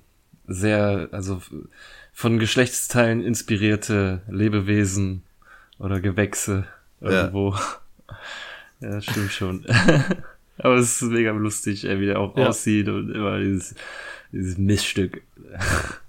[0.47, 1.41] sehr, also
[2.13, 5.23] von Geschlechtsteilen inspirierte Lebewesen
[5.79, 6.65] oder Gewächse
[7.01, 7.55] irgendwo.
[8.79, 9.65] Ja, das stimmt schon.
[10.59, 12.49] Aber es ist mega lustig, wie der auch Ja.
[12.49, 13.73] aussieht und immer dieses,
[14.31, 15.23] dieses Miststück.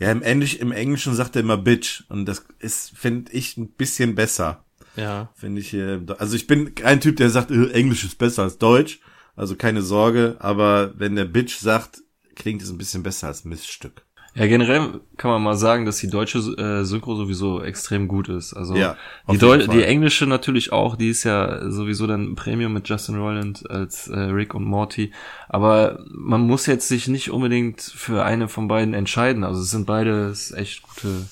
[0.00, 3.68] Ja, im, Englisch, im Englischen sagt er immer Bitch und das ist, finde ich, ein
[3.68, 4.64] bisschen besser.
[4.96, 5.30] Ja.
[5.36, 8.58] Finde ich, äh, also ich bin kein Typ, der sagt, äh, Englisch ist besser als
[8.58, 8.98] Deutsch,
[9.36, 12.02] also keine Sorge, aber wenn der Bitch sagt,
[12.34, 14.02] klingt es ein bisschen besser als Miststück.
[14.34, 18.52] Ja, generell kann man mal sagen, dass die deutsche äh, Synchro sowieso extrem gut ist.
[18.52, 18.96] Also Ja,
[19.30, 23.68] die, Deu die englische natürlich auch, die ist ja sowieso dann Premium mit Justin Roiland
[23.70, 25.12] als äh, Rick und Morty.
[25.48, 29.44] Aber man muss jetzt sich nicht unbedingt für eine von beiden entscheiden.
[29.44, 31.26] Also es sind beides echt gute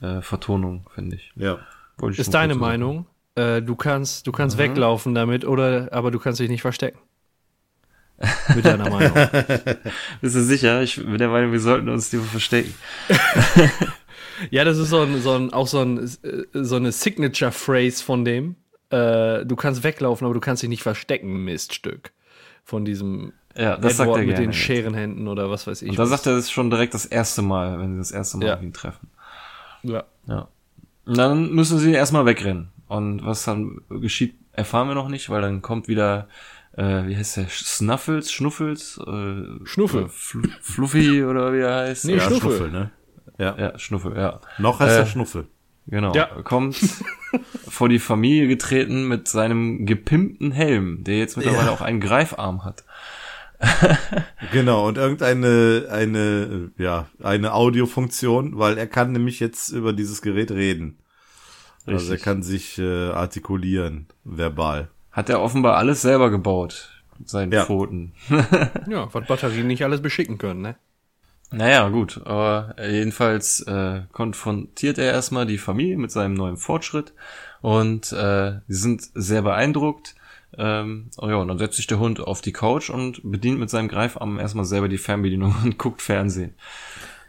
[0.00, 1.32] äh, Vertonungen, finde ich.
[1.36, 1.58] Ja.
[2.16, 2.56] Ist deine.
[2.56, 3.06] Meinung?
[3.36, 4.34] Äh, du kannst, du Mhm.
[4.36, 6.98] kannst weglaufen damit, oder, aber du kannst dich nicht verstecken.
[8.54, 9.14] Mit deiner Meinung.
[10.20, 10.82] Bist du sicher?
[10.82, 12.74] Ich bin der Meinung, wir sollten uns lieber verstecken.
[14.50, 18.24] Ja, das ist so ein, so ein, auch so, ein, äh, so eine Signature-Phrase von
[18.24, 18.56] dem.
[18.90, 22.10] Äh, du kannst weglaufen, aber du kannst dich nicht verstecken, Miststück.
[22.64, 24.42] Von diesem Ja, das sagt er mit gerne.
[24.46, 25.90] den Scherenhänden oder was weiß ich.
[25.90, 28.46] Und da sagt er es schon direkt das erste Mal, wenn sie das erste Mal
[28.46, 28.56] Ja.
[28.60, 29.08] ihn treffen.
[29.84, 30.02] ja.
[30.26, 30.48] Ja.
[31.06, 32.70] Und dann müssen sie erstmal wegrennen.
[32.88, 36.26] Und was dann geschieht, erfahren wir noch nicht, weil dann kommt wieder,
[36.76, 40.02] äh, wie heißt der, Snuffles, Schnuffels, äh, Schnuffel.
[40.04, 42.04] oder Fl Fluffy oder wie er heißt.
[42.06, 42.70] Nee, ja, Schnuffel.
[42.70, 42.90] ne?
[43.38, 43.56] Ja.
[43.58, 44.40] ja, Schnuffel, ja.
[44.58, 45.46] Noch heißt Äh, er Schnuffel.
[45.86, 46.14] Genau.
[46.14, 46.26] Ja.
[46.44, 46.76] Kommt
[47.68, 51.72] vor die Familie getreten mit seinem gepimpten Helm, der jetzt mittlerweile Ja.
[51.72, 52.84] auch einen Greifarm hat.
[54.52, 60.50] Genau, und irgendeine, eine, ja, eine Audiofunktion, weil er kann nämlich jetzt über dieses Gerät
[60.50, 60.98] reden.
[61.86, 64.88] Also er kann sich äh, artikulieren, verbal.
[65.14, 66.90] Hat er offenbar alles selber gebaut.
[67.18, 67.64] Mit seinen Ja.
[67.64, 68.12] Pfoten.
[68.88, 70.76] Ja, was Batterien nicht alles beschicken können, ne?
[71.52, 77.12] Naja, gut, aber jedenfalls äh, konfrontiert er erstmal die Familie mit seinem neuen Fortschritt
[77.62, 80.16] und äh, sie sind sehr beeindruckt.
[80.58, 83.70] Ähm, oh ja, und dann setzt sich der Hund auf die Couch und bedient mit
[83.70, 86.54] seinem Greifarm erstmal selber die Fernbedienung und guckt Fernsehen.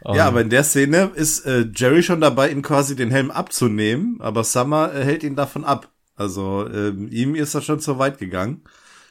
[0.04, 4.20] Ja, aber in der Szene ist äh, Jerry schon dabei, ihm quasi den Helm abzunehmen,
[4.20, 5.88] aber Summer äh, hält ihn davon ab.
[6.16, 8.62] Also ähm, ihm ist das schon zu weit gegangen.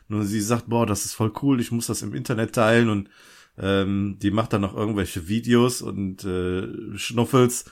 [0.08, 3.10] Nur sie sagt, boah, das ist voll cool, ich muss das im Internet teilen und
[3.58, 7.66] ähm, die macht dann noch irgendwelche Videos und äh, Schnuffels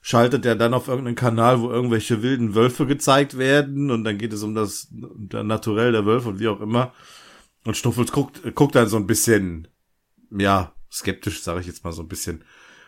[0.00, 4.32] schaltet er dann auf irgendeinen Kanal, wo irgendwelche wilden Wölfe gezeigt werden und dann geht
[4.32, 6.94] es um das um das Naturell der Wölfe und wie auch immer.
[7.64, 9.68] Und Schnuffels guckt, guckt dann so ein bisschen,
[10.30, 12.44] ja, skeptisch, sage ich jetzt mal so ein bisschen.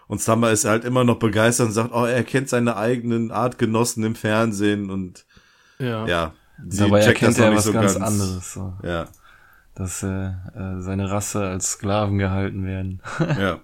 [0.06, 4.02] Und Summer ist halt immer noch begeistert und sagt, oh, er kennt seine eigenen Artgenossen
[4.04, 5.26] im Fernsehen und
[5.80, 6.06] Ja.
[6.06, 6.34] ja.
[6.58, 9.06] Dabei erkennt er was so ganz, anderes, so, Ja,
[9.74, 13.00] dass äh, äh, seine Rasse als Sklaven gehalten werden.
[13.38, 13.60] ja.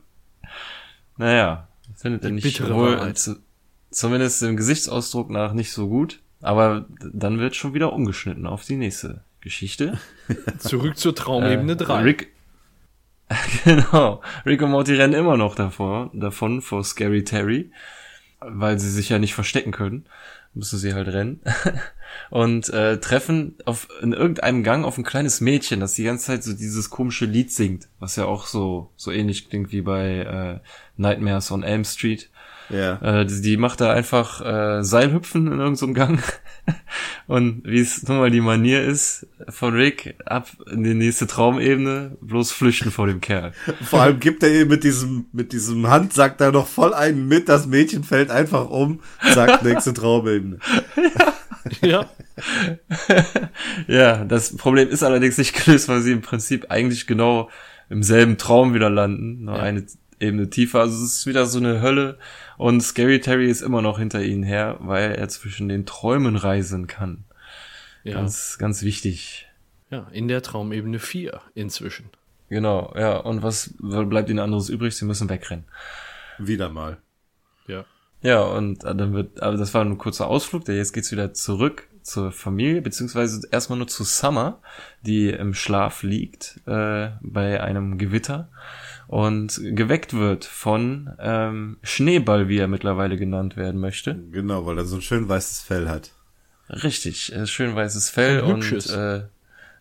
[1.19, 3.15] Naja, findet er nicht wohl,
[3.91, 6.21] zumindest dem Gesichtsausdruck nach nicht so gut.
[6.41, 9.99] Aber dann wird schon wieder umgeschnitten auf die nächste Geschichte.
[10.59, 12.03] Zurück zur Traumebene Äh, 3.
[12.03, 12.33] Rick,
[13.65, 14.21] genau.
[14.45, 17.71] Rick und Morty rennen immer noch davor, davon vor Scary Terry,
[18.41, 20.07] weil sie sich ja nicht verstecken können.
[20.57, 21.41] Müssen sie halt rennen.
[22.31, 26.45] und äh, treffen auf in irgendeinem Gang auf ein kleines Mädchen, das die ganze Zeit
[26.45, 30.61] so dieses komische Lied singt, was ja auch so so ähnlich klingt wie bei äh,
[30.97, 32.31] Nightmares on Elm Street.
[32.69, 33.21] Ja.
[33.21, 36.23] Äh, die, die macht da einfach äh, Seilhüpfen in irgendeinem Gang.
[37.27, 42.17] Und wie es nun mal die Manier ist von Rick, ab in die nächste Traumebene,
[42.21, 43.53] bloß flüchten vor dem Kerl.
[43.83, 47.49] Vor allem gibt er ihr mit diesem, mit diesem Handsack da noch voll einen mit,
[47.49, 49.01] das Mädchen fällt einfach um,
[49.35, 50.59] sagt nächste Traumebene.
[51.81, 52.09] Ja.
[53.89, 57.51] Ja, das Problem ist allerdings nicht gelöst, weil sie im Prinzip eigentlich genau
[57.89, 59.85] im selben Traum wieder landen, nur eine
[60.21, 60.81] Ebene tiefer.
[60.81, 62.19] Also es ist wieder so eine Hölle
[62.57, 66.87] und Scary Terry ist immer noch hinter ihnen her, weil er zwischen den Träumen reisen
[66.87, 67.25] kann.
[68.05, 68.15] Ja.
[68.15, 69.49] Ganz, ganz wichtig.
[69.91, 72.11] ja, in der Traumebene 4 inzwischen.
[72.49, 73.17] Genau, ja.
[73.17, 74.97] Und was bleibt ihnen anderes übrig?
[74.97, 75.65] Sie müssen wegrennen.
[76.39, 76.99] Wieder mal.
[77.67, 77.85] Ja.
[78.23, 81.35] Ja, und äh, dann wird, aber das war ein kurzer Ausflug, der jetzt geht's wieder
[81.35, 84.61] zurück zur Familie, beziehungsweise erstmal nur zu Summer,
[85.03, 88.49] die im Schlaf liegt, äh, bei einem Gewitter
[89.09, 94.19] und geweckt wird von ähm, Schneeball, wie er mittlerweile genannt werden möchte.
[94.33, 96.13] Genau, weil er so ein schön weißes Fell hat.
[96.69, 98.91] Richtig, äh, schön weißes Fell und hübsches.
[98.91, 99.23] äh,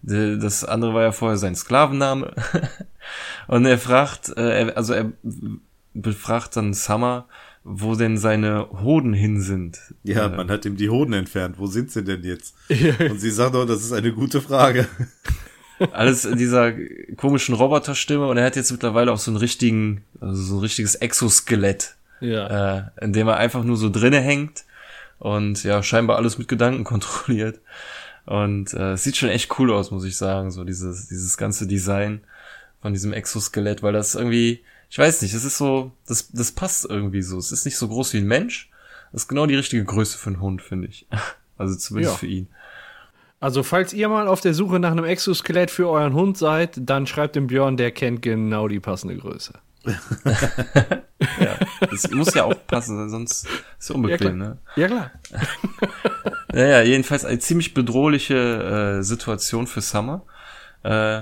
[0.02, 2.34] das andere war ja vorher sein Sklavenname.
[3.48, 5.12] und er fragt, äh, er, also er
[5.96, 7.28] befragt dann Summer,
[7.64, 9.80] wo denn seine Hoden hin sind.
[10.04, 11.58] Ja, man hat ihm die Hoden entfernt.
[11.58, 12.54] Wo sind sie denn jetzt?
[13.10, 14.88] Und sie sagt doch, das ist eine gute Frage.
[15.92, 16.72] Alles in dieser
[17.18, 20.96] komischen Roboterstimme und er hat jetzt mittlerweile auch so einen richtigen, also so ein richtiges
[20.96, 22.78] Exoskelett, Ja.
[22.78, 24.64] äh, in dem er einfach nur so drinne hängt
[25.20, 27.60] und ja, scheinbar alles mit Gedanken kontrolliert.
[28.26, 31.68] Und äh, es sieht schon echt cool aus, muss ich sagen, so dieses, dieses ganze
[31.68, 32.22] Design
[32.82, 36.86] von diesem Exoskelett, weil das irgendwie, ich weiß nicht, es ist so, das, das passt
[36.86, 37.38] irgendwie so.
[37.38, 38.70] Es ist nicht so groß wie ein Mensch.
[39.12, 41.06] Das ist genau die richtige Größe für einen Hund, finde ich.
[41.58, 42.18] Also zumindest Ja.
[42.20, 42.48] für ihn.
[43.46, 47.06] Also, falls ihr mal auf der Suche nach einem Exoskelett für euren Hund seid, dann
[47.06, 49.54] schreibt dem Björn, der kennt genau die passende Größe.
[51.40, 54.58] Ja, das muss ja auch passen, sonst ist es unbequem, Ja, ne?
[54.76, 55.12] Ja, klar.
[56.54, 60.24] Naja, jedenfalls eine ziemlich bedrohliche äh, Situation für Summer,
[60.84, 61.22] äh,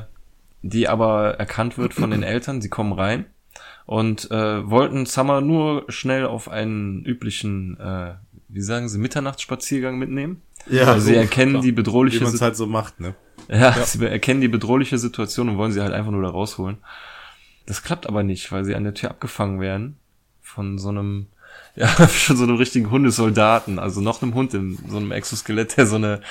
[0.61, 2.61] die aber erkannt wird von den Eltern.
[2.61, 3.25] Sie kommen rein
[3.85, 8.13] und äh, wollten Summer nur schnell auf einen üblichen, äh,
[8.53, 10.41] wie sagen sie, Mitternachtsspaziergang mitnehmen.
[10.69, 13.15] Ja, also sie erkennen die wie bedrohliche man es halt so macht, ne?
[13.49, 16.77] ja, sie erkennen die bedrohliche Situation und wollen sie halt einfach nur da rausholen.
[17.65, 19.97] Das klappt aber nicht, weil sie an der Tür abgefangen werden
[20.41, 21.27] von so einem,
[21.75, 25.87] ja, schon so einem richtigen Hundesoldaten, also noch einem Hund in so einem Exoskelett, der
[25.87, 26.21] so eine,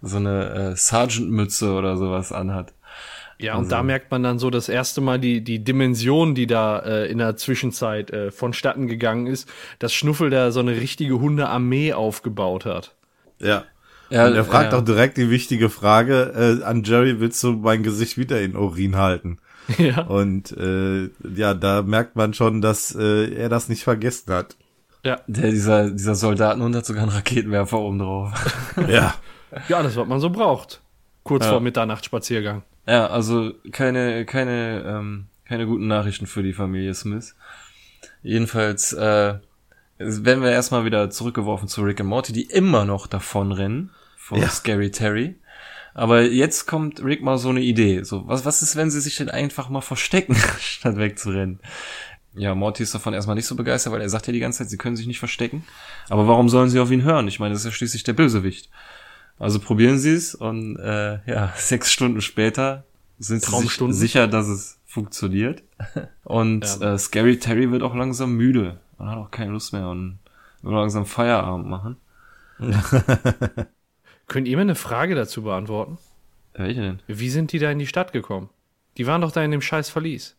[0.00, 2.72] so eine äh, Sergeant-Mütze oder sowas anhat.
[3.42, 6.46] Ja, Also- und da merkt man dann so das erste Mal die, die Dimension, die
[6.46, 11.18] da äh, in der Zwischenzeit äh, vonstatten gegangen ist, dass Schnuffel da so eine richtige
[11.20, 12.94] Hundearmee aufgebaut hat.
[13.38, 13.64] Ja.
[14.10, 14.78] Ja, Und er fragt ja.
[14.78, 18.96] auch direkt die wichtige Frage äh, an Jerry, willst du mein Gesicht wieder in Urin
[18.96, 19.38] halten?
[19.78, 20.02] ja.
[20.02, 24.56] Und äh, ja, da merkt man schon, dass äh, er das nicht vergessen hat.
[25.04, 25.18] ja.
[25.28, 28.32] Der, dieser, dieser Soldatenhund hat sogar einen Raketenwerfer oben drauf.
[28.88, 29.14] Ja.
[29.68, 30.80] Ja, das, was man so braucht.
[31.24, 31.50] Kurz Ja.
[31.50, 32.62] vor Mitternachtsspaziergang.
[32.86, 37.34] Ja, also keine, keine, ähm, keine guten Nachrichten für die Familie Smith.
[38.22, 39.34] Jedenfalls äh,
[39.98, 44.48] werden wir erstmal wieder zurückgeworfen zu Rick und Morty, die immer noch davonrennen von Ja.
[44.48, 45.36] Scary Terry.
[45.94, 48.02] Aber jetzt kommt Rick mal so eine Idee.
[48.02, 51.60] So, was, was ist, wenn sie sich denn einfach mal verstecken, statt wegzurennen?
[52.34, 54.70] Ja, Morty ist davon erstmal nicht so begeistert, weil er sagt ja die ganze Zeit,
[54.70, 55.64] sie können sich nicht verstecken.
[56.08, 57.28] Aber warum sollen sie auf ihn hören?
[57.28, 58.70] Ich meine, das ist ja schließlich der Bösewicht.
[59.42, 62.84] Also probieren sie es und äh, ja, sechs Stunden später
[63.18, 65.64] sind sie sich sicher, dass es funktioniert.
[66.24, 66.94] Und Ja.
[66.94, 70.18] äh, Scary Terry wird auch langsam müde und hat auch keine Lust mehr und
[70.62, 71.96] will langsam Feierabend machen.
[74.28, 75.98] Könnt ihr mir eine Frage dazu beantworten?
[76.54, 77.00] Welche denn?
[77.06, 78.48] Wie sind die da in die Stadt gekommen?
[78.96, 80.36] Die waren doch da in dem scheiß Verlies.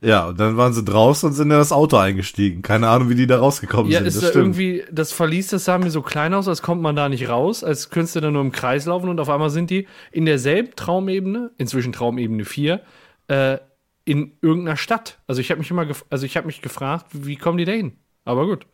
[0.00, 2.62] Ja, und dann waren sie draußen und sind in das Auto eingestiegen.
[2.62, 4.06] Keine Ahnung, wie die da rausgekommen Ja, sind.
[4.08, 4.44] ist das da stimmt.
[4.56, 7.64] irgendwie, das Verlies, das sah mir so klein aus, als kommt man da nicht raus,
[7.64, 10.70] als könntest du da nur im Kreis laufen und auf einmal sind die in derselben
[10.76, 12.80] Traumebene, inzwischen Traumebene 4,
[13.28, 13.58] äh,
[14.04, 15.18] in irgendeiner Stadt.
[15.26, 17.72] Also ich habe mich immer, gef also ich habe mich gefragt, wie kommen die da
[17.72, 17.98] hin?
[18.24, 18.66] Aber gut.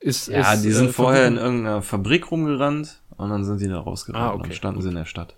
[0.00, 3.68] Ist, Ja, ist, die sind äh, vorher in irgendeiner Fabrik rumgerannt und dann sind die
[3.68, 4.24] da rausgerannt.
[4.24, 5.36] Ah, okay, Dann standen sie in der Stadt.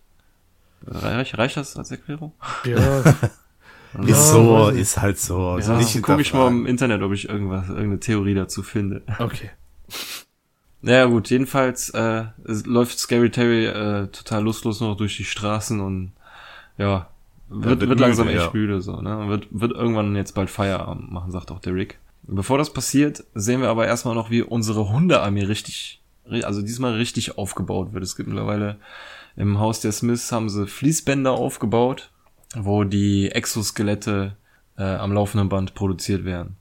[0.87, 2.33] Reich, reicht das als Erklärung?
[2.65, 2.77] Ja,
[4.07, 5.59] Ist so, ist halt so.
[5.59, 9.03] Ja, nicht Guck ich mal im Internet, ob ich irgendwas, irgendeine Theorie dazu finde.
[9.19, 9.51] okay.
[10.81, 15.81] Naja gut, jedenfalls äh, es läuft Scary Terry äh, total lustlos noch durch die Straßen
[15.81, 16.13] und
[16.77, 17.09] ja,
[17.49, 18.61] wird, wird wird, langsam müde, echt ja.
[18.61, 19.19] müde so, ne?
[19.19, 21.99] Und Wird, wird irgendwann jetzt bald Feierabend machen, sagt auch der Rick.
[22.23, 26.95] Bevor das passiert, sehen wir aber erstmal noch, wie unsere Hundearmee richtig, ri- also diesmal
[26.95, 28.05] richtig aufgebaut wird.
[28.05, 28.77] Es gibt mittlerweile
[29.35, 32.11] im Haus der Smiths haben sie Fließbänder aufgebaut,
[32.55, 34.37] wo die Exoskelette
[34.77, 36.57] äh, am laufenden Band produziert werden.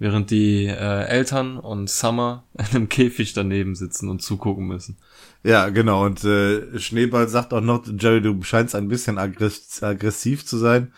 [0.00, 4.96] Während die äh, Eltern und Summer in einem Käfig daneben sitzen und zugucken müssen.
[5.42, 6.04] Ja, genau.
[6.04, 10.92] Und äh, Schneeball sagt auch noch, Jerry, du scheinst ein bisschen aggress aggressiv zu sein.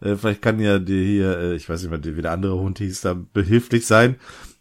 [0.00, 2.78] Äh, vielleicht kann ja dir hier, äh, ich weiß nicht mehr, wie der andere Hund
[2.78, 4.16] hieß, da behilflich sein.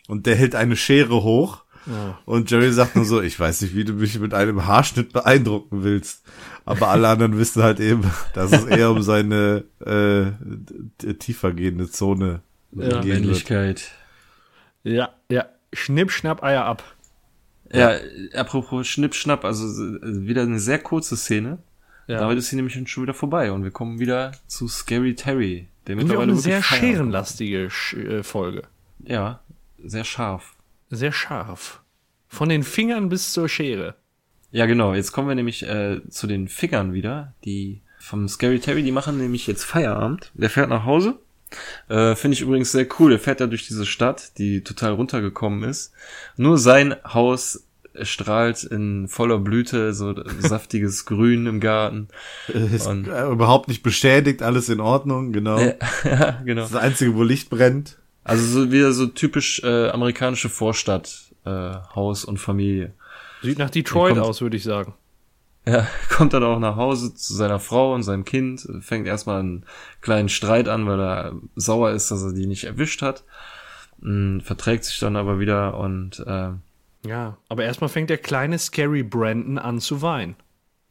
[0.07, 1.63] Und der hält eine Schere hoch.
[1.85, 2.17] Ja.
[2.25, 5.83] Und Jerry sagt nur so, ich weiß nicht, wie du mich mit einem Haarschnitt beeindrucken
[5.83, 6.23] willst.
[6.65, 10.31] Aber alle anderen wissen halt eben, dass es eher um seine äh,
[10.97, 12.81] t- tiefer gehende Zone Ja.
[12.87, 13.05] gehen wird.
[13.05, 13.91] Männlichkeit.
[14.83, 15.45] Ja, ja.
[15.73, 16.83] Schnipp, schnapp, Eier ab.
[17.71, 17.95] Ja,
[18.35, 21.57] apropos Schnipp-Schnapp, also äh, wieder eine sehr kurze Szene.
[22.07, 22.19] Ja.
[22.19, 25.95] Damit ist sie nämlich schon wieder vorbei und wir kommen wieder zu Scary Terry, der
[25.95, 28.63] mittlerweile eine sehr scherenlastige Sch äh, Folge.
[29.03, 29.41] Ja,
[29.83, 30.55] sehr scharf.
[30.91, 31.81] Sehr scharf.
[32.27, 33.95] Von den Fingern bis zur Schere.
[34.55, 34.93] Ja, genau.
[34.93, 37.33] Jetzt kommen wir nämlich äh, zu den Fingern wieder.
[37.43, 40.31] Die vom Scary Terry, die machen nämlich jetzt Feierabend.
[40.33, 41.19] Der fährt nach Hause.
[41.89, 43.09] Äh, Finde ich übrigens sehr cool.
[43.09, 45.91] Der fährt da durch diese Stadt, die total runtergekommen ist.
[46.37, 47.65] Nur sein Haus
[48.01, 52.07] strahlt in voller Blüte, so saftiges Grün im Garten.
[52.47, 55.59] Ist Und- äh, überhaupt nicht beschädigt, alles in Ordnung, genau.
[56.05, 56.61] Ja, genau.
[56.61, 57.97] Das ist das Einzige, wo Licht brennt.
[58.23, 61.49] Also so wieder so typisch äh, amerikanische Vorstadt, äh,
[61.93, 62.93] Haus und Familie.
[63.45, 64.93] Sieht nach Detroit kommt- aus, würde ich sagen.
[65.67, 69.65] Ja, kommt dann auch nach Hause zu seiner Frau und seinem Kind, fängt erstmal einen
[70.01, 73.23] kleinen Streit an, weil er sauer ist, dass er die nicht erwischt hat.
[73.99, 76.49] Mm, Verträgt sich dann aber wieder und äh,
[77.07, 80.35] Ja, aber erstmal fängt der kleine Scary Brandon an zu weinen.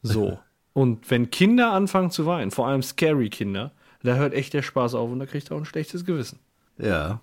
[0.03, 0.39] So.
[0.73, 3.71] und wenn Kinder anfangen zu weinen, vor allem Scary Kinder,
[4.03, 6.41] da hört echt der Spaß auf und da kriegt er auch ein schlechtes Gewissen.
[6.79, 7.21] Ja.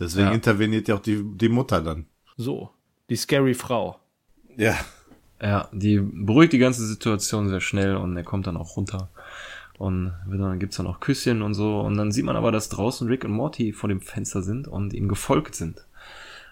[0.00, 0.32] Deswegen Ja.
[0.34, 2.06] interveniert ja auch die, die Mutter dann.
[2.36, 2.70] So.
[3.08, 3.98] Die Scary Frau.
[4.58, 4.76] Ja.
[5.40, 9.08] ja, die beruhigt die ganze Situation sehr schnell und er kommt dann auch runter.
[9.78, 11.80] Und dann gibt's dann auch Küsschen und so.
[11.80, 14.92] Und dann sieht man aber, dass draußen Rick und Morty vor dem Fenster sind und
[14.92, 15.86] ihm gefolgt sind.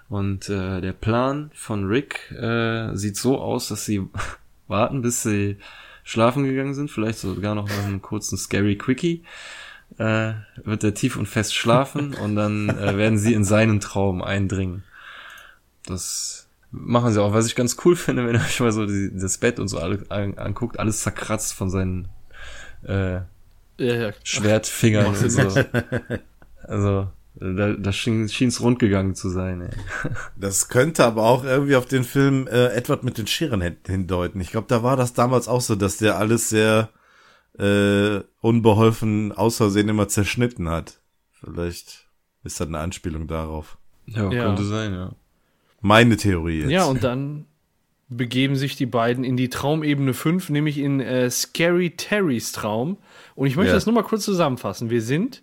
[0.08, 4.08] Und äh, der Plan von Rick äh, sieht so aus, dass sie
[4.68, 5.56] warten, bis sie
[6.04, 9.24] schlafen gegangen sind, vielleicht sogar noch einen kurzen Scary Quickie.
[9.98, 14.22] Äh, wird er tief und fest schlafen und dann äh, werden sie in seinen Traum
[14.22, 14.84] eindringen.
[15.84, 16.45] Das
[16.78, 19.38] machen sie auch, was ich ganz cool finde, wenn ihr euch mal so die, das
[19.38, 22.08] Bett und so alle, an, anguckt, alles zerkratzt von seinen
[22.86, 23.20] äh,
[23.78, 25.60] Ja, Schwertfingern Macht und so.
[26.64, 27.08] Also,
[27.38, 29.70] da, da schien es rund gegangen zu sein, ey.
[30.36, 34.40] Das könnte aber auch irgendwie auf den Film äh, Edward mit den Scheren hin- hindeuten.
[34.40, 36.88] Ich glaube, da war das damals auch so, dass der alles sehr
[37.58, 41.00] äh, unbeholfen aus Versehen immer zerschnitten hat.
[41.32, 42.06] Vielleicht
[42.44, 43.78] ist das eine Anspielung darauf.
[44.06, 44.44] Ja, Ja.
[44.44, 45.12] könnte sein, ja.
[45.80, 46.70] Meine Theorie jetzt.
[46.70, 47.46] Ja, und dann
[48.08, 52.98] begeben sich die beiden in die Traumebene 5, nämlich in äh, Scary Terrys Traum.
[53.34, 53.74] Und ich möchte Ja.
[53.74, 54.90] das nur mal kurz zusammenfassen.
[54.90, 55.42] Wir sind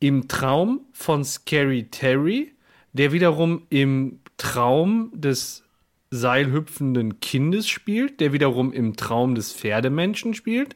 [0.00, 2.52] im Traum von Scary Terry,
[2.92, 5.62] der wiederum im Traum des
[6.10, 10.74] seilhüpfenden Kindes spielt, der wiederum im Traum des Pferdemenschen spielt,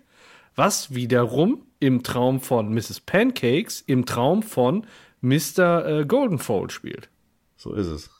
[0.54, 3.00] was wiederum im Traum von Mrs.
[3.00, 4.86] Pancakes im Traum von
[5.20, 6.00] Mr.
[6.00, 7.08] Äh, Goldenfold spielt.
[7.56, 8.10] So ist es.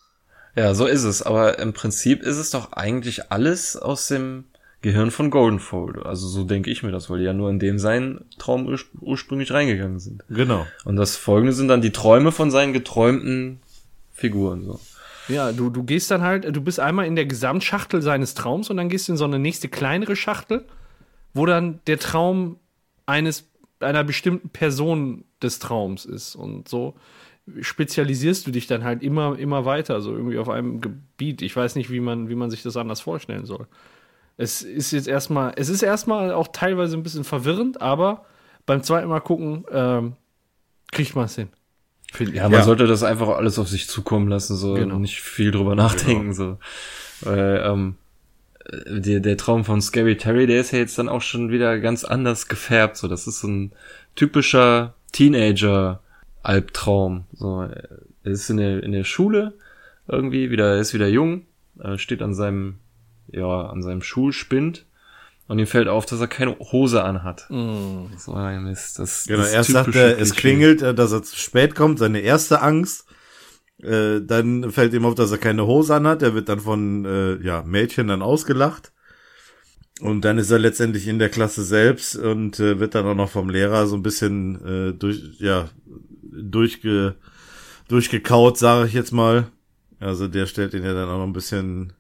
[0.57, 1.23] Ja, so ist es.
[1.23, 4.45] Aber im Prinzip ist es doch eigentlich alles aus dem
[4.83, 6.05] Gehirn von Goldenfold.
[6.05, 8.79] Also so denke ich mir das, weil die ja nur in dem seinen Traum ur
[9.01, 10.23] ursprünglich reingegangen sind.
[10.29, 10.67] Genau.
[10.85, 13.61] Und das folgende sind dann die Träume von seinen geträumten
[14.13, 14.65] Figuren.
[14.65, 14.79] So.
[15.29, 18.77] Ja, du, du gehst dann halt, du bist einmal in der Gesamtschachtel seines Traums und
[18.77, 20.67] dann gehst du in so eine nächste kleinere Schachtel,
[21.33, 22.59] wo dann der Traum
[23.07, 23.49] eines
[23.81, 26.37] einer bestimmten Person des Traums ist.
[26.37, 26.95] Und so
[27.61, 31.43] spezialisierst du dich dann halt immer, immer weiter, so irgendwie auf einem Gebiet.
[31.43, 33.67] Ich weiß nicht, wie man, wie man sich das anders vorstellen soll.
[34.37, 38.25] Es ist jetzt erstmal, es ist erstmal auch teilweise ein bisschen verwirrend, aber
[38.67, 40.15] beim zweiten Mal gucken, ähm,
[40.91, 41.49] kriegt man es hin.
[42.19, 42.63] Ja, man Ja.
[42.63, 44.95] sollte das einfach alles auf sich zukommen lassen, so Genau.
[44.97, 46.59] und nicht viel drüber nachdenken, so.
[47.21, 47.97] Weil, ähm,
[48.65, 51.79] äh, der, der Traum von Scary Terry, der ist ja jetzt dann auch schon wieder
[51.81, 53.09] ganz anders gefärbt, so.
[53.09, 53.73] Das ist so ein
[54.15, 54.95] typischer
[56.45, 57.63] Teenager-Albtraum, so.
[57.63, 59.55] Er ist in der, in der Schule
[60.07, 61.47] irgendwie wieder, er ist wieder jung,
[61.97, 62.77] steht an seinem,
[63.29, 64.87] ja, an seinem Schulspind
[65.49, 67.47] und ihm fällt auf, dass er keine Hose anhat.
[68.19, 68.99] So ein Mist.
[68.99, 72.21] Das, Genau, das erst sagt er, es klingelt, äh, dass er zu spät kommt, seine
[72.21, 73.07] erste Angst.
[73.83, 76.23] Äh, dann fällt ihm auf, dass er keine Hose anhat.
[76.23, 78.93] Er wird dann von äh, ja, Mädchen dann ausgelacht.
[80.01, 83.31] Und dann ist er letztendlich in der Klasse selbst und äh, wird dann auch noch
[83.31, 85.69] vom Lehrer so ein bisschen äh, durch, ja,
[86.37, 87.17] durchge,
[87.89, 89.47] durchgekaut, sage ich jetzt mal.
[90.01, 91.93] Also der stellt ihn ja dann auch noch ein bisschen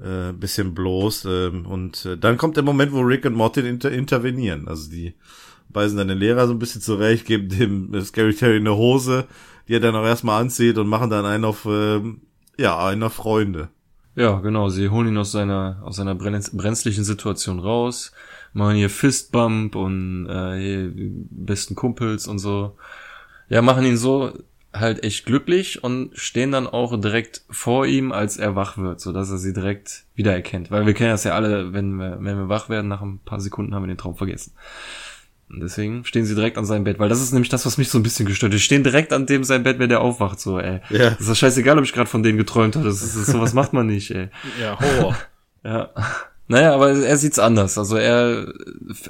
[0.00, 1.26] äh, bisschen bloß.
[1.26, 4.68] Ähm, und äh, dann kommt der Moment, wo Rick und Morty inter intervenieren.
[4.68, 5.14] Also die
[5.70, 9.26] beißen dann den Lehrer so ein bisschen zurecht, geben dem äh, Scary Terry eine Hose,
[9.66, 12.22] die er dann auch erstmal anzieht und machen dann einen auf, ähm,
[12.56, 13.68] ja, einer Freunde.
[14.14, 14.68] Ja, genau.
[14.68, 18.12] Sie holen ihn aus seiner aus seiner brenzlichen Situation raus,
[18.52, 20.90] machen hier Fistbump und äh,
[21.30, 22.76] besten Kumpels und so.
[23.48, 24.32] Ja, machen ihn so
[24.72, 29.12] halt echt glücklich und stehen dann auch direkt vor ihm, als er wach wird, so
[29.12, 30.70] dass er sie direkt wiedererkennt.
[30.70, 33.40] Weil wir kennen das ja alle, wenn wir wenn wir wach werden, nach ein paar
[33.40, 34.52] Sekunden haben wir den Traum vergessen.
[35.50, 37.88] Und deswegen stehen sie direkt an seinem Bett, weil das ist nämlich das, was mich
[37.88, 38.52] so ein bisschen gestört.
[38.52, 40.80] Die stehen direkt an dem sein Bett, wenn der aufwacht, so, ey.
[40.90, 41.10] Ja.
[41.10, 42.84] Das ist doch scheißegal, ob ich gerade von denen geträumt habe.
[42.84, 44.28] Das ist, das, sowas macht man nicht, ey.
[44.60, 45.16] Ja, Horror.
[45.64, 45.90] Ja.
[46.48, 47.76] Naja, aber er sieht's anders.
[47.76, 48.52] Also er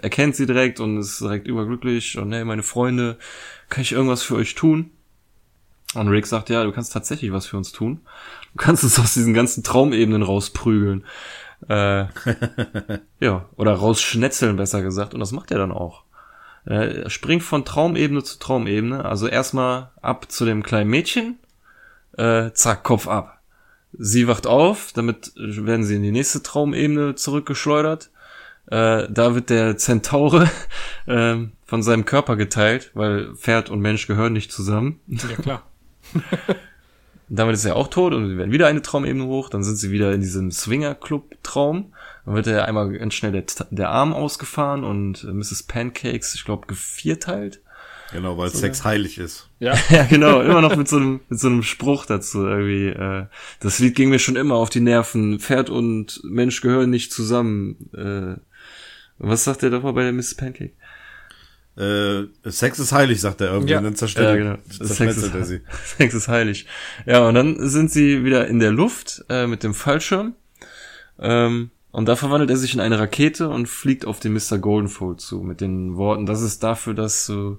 [0.03, 3.17] erkennt sie direkt und ist direkt überglücklich und hey, meine Freunde,
[3.69, 4.91] kann ich irgendwas für euch tun?
[5.95, 8.01] Und Rick sagt, ja, du kannst tatsächlich was für uns tun.
[8.55, 11.05] Du kannst uns aus diesen ganzen Traumebenen rausprügeln.
[11.69, 12.07] Äh,
[13.21, 15.15] ja, oder rausschnetzeln, besser gesagt.
[15.15, 16.03] Und das macht er dann auch.
[16.67, 19.05] Äh, Er springt von Traumebene zu Traumebene.
[19.05, 21.39] Also erstmal ab zu dem kleinen Mädchen.
[22.17, 23.38] Äh, zack, Kopf ab.
[23.93, 28.11] Sie wacht auf, damit werden sie in die nächste Traumebene zurückgeschleudert.
[28.67, 30.51] Äh, da wird der Zentaure
[31.07, 35.01] ähm, von seinem Körper geteilt, weil Pferd und Mensch gehören nicht zusammen.
[35.07, 35.63] Ja, klar.
[37.31, 39.51] Damit ist er auch tot und wir werden wieder eine Traumebene hoch.
[39.51, 41.93] Dann sind sie wieder in diesem Swinger-Club-Traum.
[42.25, 45.65] Dann wird er einmal ganz schnell der, der Arm ausgefahren und äh, Mrs.
[45.65, 47.61] Pancakes, ich glaube, gevierteilt.
[48.13, 49.49] Genau, weil Sex heilig ist.
[49.59, 49.75] Ja.
[49.91, 52.89] Ja, genau, immer noch mit so einem, mit so einem Spruch dazu irgendwie.
[52.89, 53.27] Äh,
[53.61, 55.41] das Lied ging mir schon immer auf die Nerven.
[55.41, 57.91] Pferd und Mensch gehören nicht zusammen.
[57.95, 58.41] Äh,
[59.19, 60.37] was sagt er davor bei der Mrs.
[60.37, 60.73] Pancake?
[61.77, 63.73] Äh, Sex ist heilig, sagt er irgendwie.
[63.73, 63.79] Ja.
[63.79, 64.59] Und dann zerstört Ja, genau.
[64.69, 65.61] Zerschmettert er ist, sie.
[65.97, 66.67] Sex ist heilig.
[67.07, 70.35] Ja, und dann sind sie wieder in der Luft äh, mit dem Fallschirm.
[71.21, 74.59] Ähm, und da verwandelt er sich in eine Rakete und fliegt auf den Mr.
[74.59, 77.57] Goldenfold zu mit den Worten, das ist dafür, dass du äh,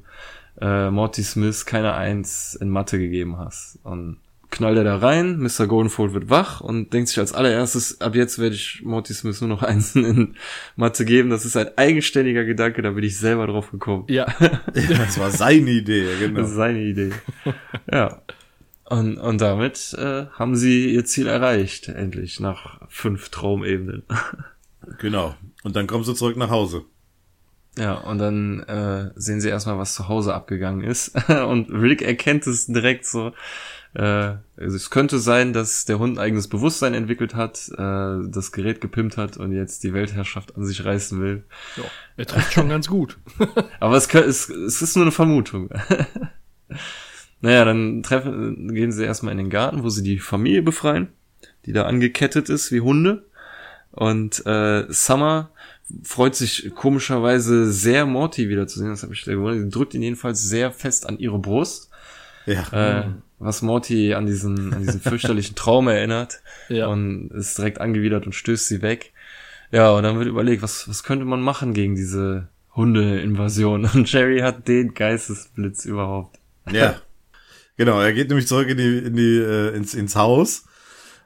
[0.61, 3.79] Morty Smith keine Eins in Mathe gegeben hast.
[3.83, 4.17] Und
[4.51, 5.67] knallt er da rein, Mr.
[5.67, 9.49] Goldenfold wird wach und denkt sich als allererstes, ab jetzt werde ich Morty Smith nur
[9.49, 10.35] noch Einsen in
[10.75, 11.29] Mathe geben.
[11.29, 14.05] Das ist ein eigenständiger Gedanke, da bin ich selber drauf gekommen.
[14.09, 14.25] Ja.
[14.73, 16.41] Das war seine Idee, ja, genau.
[16.41, 17.11] Das ist seine Idee.
[17.91, 18.21] ja.
[18.85, 24.03] Und, und damit äh, haben sie ihr Ziel erreicht, endlich, nach fünf Traumebenen.
[24.97, 25.35] Genau.
[25.63, 26.83] Und dann kommen sie zurück nach Hause.
[27.77, 31.11] Ja, und dann äh, sehen sie erstmal, was zu Hause abgegangen ist.
[31.29, 33.33] und Rick erkennt es direkt so.
[33.93, 38.51] Äh, also es könnte sein, dass der Hund ein eigenes Bewusstsein entwickelt hat, äh, das
[38.51, 41.43] Gerät gepimpt hat und jetzt die Weltherrschaft an sich reißen will.
[41.77, 41.83] ja.
[42.17, 43.17] Er trifft schon ganz gut.
[43.79, 45.69] Aber es, kann, es, es ist nur eine Vermutung.
[47.41, 51.07] naja, dann treffen, gehen sie erstmal in den Garten, wo sie die Familie befreien,
[51.65, 53.25] die da angekettet ist wie Hunde.
[53.91, 55.51] Und äh, Summer
[56.03, 58.89] freut sich komischerweise sehr, Morty wiederzusehen.
[58.91, 59.63] Das habe ich sehr gewundert.
[59.63, 61.89] Sie drückt ihn jedenfalls sehr fest an ihre Brust,
[62.45, 63.01] Ja.
[63.01, 63.05] äh,
[63.39, 66.87] was Morty an diesen, an diesen fürchterlichen Traum erinnert Ja.
[66.87, 69.13] und ist direkt angewidert und stößt sie weg.
[69.71, 73.85] Ja, und dann wird überlegt, was, was könnte man machen gegen diese Hunde-Invasion?
[73.93, 76.37] Und Jerry hat den Geistesblitz überhaupt.
[76.71, 76.95] Ja.
[77.77, 80.65] Genau, er geht nämlich zurück in die, in die, äh, ins, ins Haus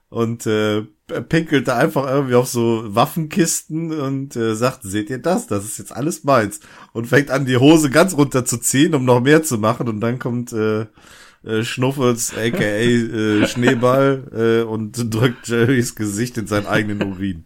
[0.10, 5.48] und äh, pinkelt da einfach irgendwie auf so Waffenkisten und äh, sagt, seht ihr das?
[5.48, 6.60] Das ist jetzt alles meins.
[6.94, 9.88] Und fängt an, die Hose ganz runterzuziehen, um noch mehr zu machen.
[9.90, 10.86] Und dann kommt äh,
[11.46, 17.46] äh, Schnuffels, aka äh, Schneeball, äh, und drückt Jerrys Gesicht in seinen eigenen Urin.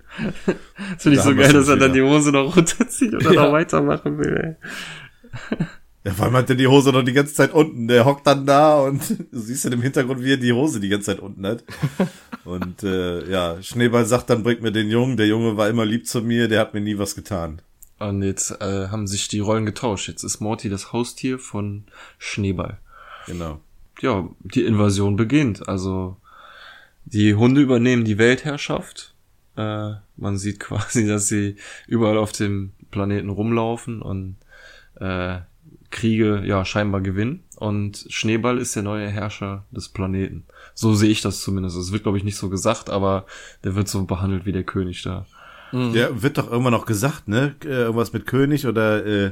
[0.94, 1.88] Das finde ich Da so geil, dass er wieder.
[1.88, 3.46] dann die Hose noch runterzieht und dann Ja.
[3.48, 5.68] noch weitermachen will, ey.
[6.08, 7.90] Ja, allem hat er die Hose noch die ganze Zeit unten.
[7.90, 10.88] Der hockt dann da und du siehst dann im Hintergrund, wie er die Hose die
[10.88, 11.66] ganze Zeit unten hat.
[12.46, 15.18] Und äh, ja, Schneeball sagt dann, bringt mir den Jungen.
[15.18, 17.62] Der Junge war immer lieb zu mir, der hat mir nie was getan.
[18.00, 20.08] Und jetzt äh, haben sich die Rollen getauscht.
[20.08, 21.84] Jetzt ist Morty das Haustier von
[22.20, 22.78] Schneeball.
[23.26, 23.60] Genau.
[24.00, 25.68] Ja, die Invasion beginnt.
[25.68, 26.16] Also
[27.04, 29.14] die Hunde übernehmen die Weltherrschaft.
[29.58, 34.38] Äh, man sieht quasi, dass sie überall auf dem Planeten rumlaufen und
[35.02, 35.40] äh,
[35.90, 37.44] Kriege ja scheinbar gewinnen.
[37.56, 40.46] Und Schneeball ist der neue Herrscher des Planeten.
[40.74, 41.78] So sehe ich das zumindest.
[41.78, 43.26] Es wird, glaube ich, nicht so gesagt, aber
[43.64, 45.26] der wird so behandelt wie der König da.
[45.74, 47.56] Der wird doch irgendwann noch gesagt, ne?
[47.66, 49.32] Äh, Irgendwas mit König oder äh,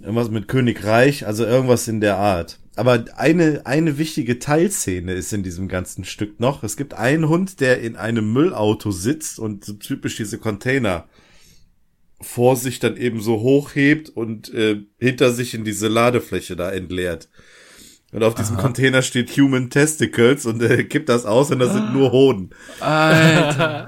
[0.00, 2.58] irgendwas mit Königreich, also irgendwas in der Art.
[2.76, 6.62] Aber eine, eine wichtige Teilszene ist in diesem ganzen Stück noch.
[6.62, 11.06] Es gibt einen Hund, der in einem Müllauto sitzt und so typisch diese Container
[12.20, 17.28] vor sich dann eben so hochhebt und äh, hinter sich in diese Ladefläche da entleert.
[18.10, 21.92] Und auf diesem Container steht Human Testicles und er kippt das aus und das sind
[21.92, 22.48] nur Hoden.
[22.80, 23.86] Alter.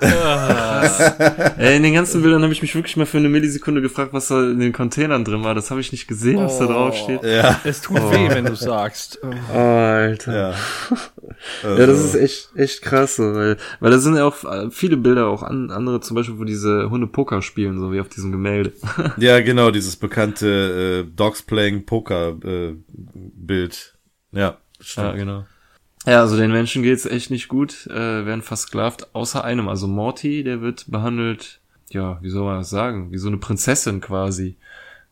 [1.56, 4.28] Ey, in den ganzen Bildern habe ich mich wirklich mal für eine Millisekunde gefragt, was
[4.28, 5.54] da in den Containern drin war.
[5.54, 6.68] Das habe ich nicht gesehen, was da Oh.
[6.68, 7.22] drauf steht.
[7.22, 7.60] Ja.
[7.64, 9.18] Es tut weh, wenn du sagst.
[9.52, 10.36] Alter.
[10.36, 10.54] Ja.
[11.62, 14.98] Ja, das ist echt, echt krass, so, weil, weil da sind ja auch äh, viele
[14.98, 18.30] Bilder, auch an, andere zum Beispiel, wo diese Hunde Poker spielen, so wie auf diesem
[18.30, 18.72] Gemälde.
[19.16, 22.74] Ja, genau, dieses bekannte äh, Dogs Playing Poker äh,
[23.14, 23.94] Bild.
[24.32, 25.16] Ja, ja, stimmt.
[25.16, 25.46] genau.
[26.06, 29.68] Ja, also den Menschen geht's echt nicht gut, äh, werden versklavt, außer einem.
[29.68, 31.60] Also Morty, der wird behandelt,
[31.90, 34.56] ja, wie soll man das sagen, wie so eine Prinzessin quasi.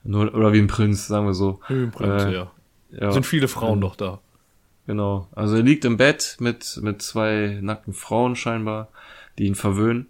[0.04, 1.60] Nur, oder wie ein Prinz, sagen wir so.
[1.66, 2.50] Höhenprinz, Äh, ja.
[2.90, 3.12] Ja.
[3.12, 4.20] Sind viele Frauen doch da.
[4.86, 5.28] Genau.
[5.32, 8.88] Also er liegt im Bett mit, mit zwei nackten Frauen scheinbar,
[9.38, 10.06] die ihn verwöhnen.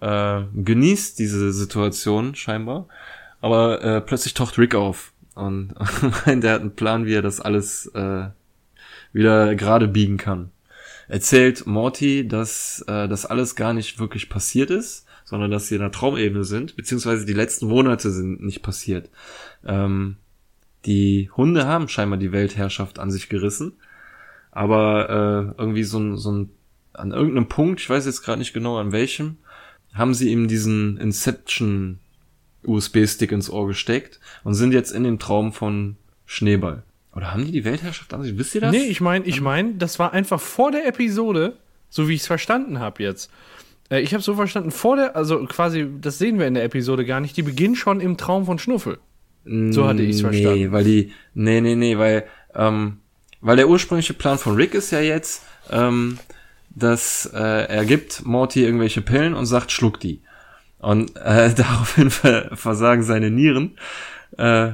[0.00, 2.88] Äh, genießt diese Situation scheinbar.
[3.40, 5.74] Aber äh, plötzlich taucht Rick auf und
[6.26, 8.28] meint, er hat einen Plan, wie er das alles äh,
[9.12, 10.50] wieder gerade biegen kann.
[11.08, 15.82] Erzählt Morty, dass äh, das alles gar nicht wirklich passiert ist, sondern dass sie in
[15.82, 19.10] einer Traumebene sind, beziehungsweise die letzten Monate sind nicht passiert.
[19.64, 20.16] Ähm,
[20.86, 23.74] die Hunde haben scheinbar die Weltherrschaft an sich gerissen,
[24.50, 26.50] aber äh, irgendwie so ein, so ein
[26.92, 29.38] an irgendeinem Punkt, ich weiß jetzt gerade nicht genau an welchem,
[29.94, 31.98] haben sie ihm diesen Inception
[32.64, 35.96] USB-Stick ins Ohr gesteckt und sind jetzt in dem Traum von
[36.26, 36.82] Schneeball.
[37.14, 38.38] Oder haben die die Weltherrschaft an sich?
[38.38, 38.72] Wisst ihr das?
[38.72, 41.56] Nee, ich meine, ich mein, das war einfach vor der Episode,
[41.90, 43.30] so wie ich es verstanden habe jetzt.
[43.90, 47.04] Äh, ich habe so verstanden, vor der, also quasi, das sehen wir in der Episode
[47.04, 48.98] gar nicht, die beginnt schon im Traum von Schnuffel.
[49.44, 50.72] So hatte ich's Nee, verstanden.
[50.72, 52.98] weil die, nee, nee, nee, weil, ähm,
[53.40, 56.18] weil der ursprüngliche Plan von Rick ist ja jetzt, ähm,
[56.70, 60.20] dass äh, er gibt Morty irgendwelche Pillen und sagt, schluck die.
[60.82, 63.78] Und äh, daraufhin ver versagen seine Nieren,
[64.36, 64.72] äh,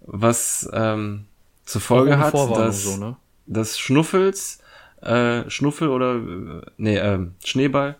[0.00, 1.26] was ähm,
[1.64, 3.16] zur Folge hat, dass, so, ne?
[3.46, 4.60] dass Schnuffels,
[5.02, 7.96] äh, Schnuffel oder, äh, nee, ähm, Schneeball,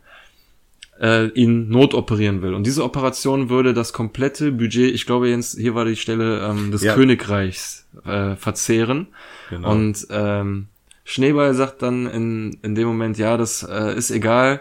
[1.01, 2.55] äh, ihn notoperieren will.
[2.55, 6.71] Und diese Operation würde das komplette Budget, ich glaube Jens, hier war die Stelle ähm,
[6.71, 6.95] des Ja.
[6.95, 9.09] Königreichs äh, verzehren.
[9.51, 9.71] Genau.
[9.71, 10.69] Und ähm,
[11.05, 14.61] Schneeball sagt dann in, in dem Moment, ja, das äh, ist egal,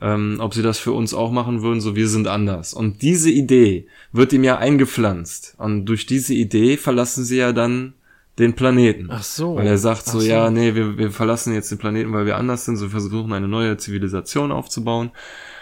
[0.00, 2.74] ähm, ob sie das für uns auch machen würden, so wir sind anders.
[2.74, 5.54] Und diese Idee wird ihm ja eingepflanzt.
[5.58, 7.94] Und durch diese Idee verlassen sie ja dann
[8.38, 9.08] den Planeten.
[9.10, 9.56] Ach so.
[9.56, 10.26] Weil er sagt so, so.
[10.26, 13.32] ja, nee, wir, wir verlassen jetzt den Planeten, weil wir anders sind, so wir versuchen
[13.32, 15.10] eine neue Zivilisation aufzubauen.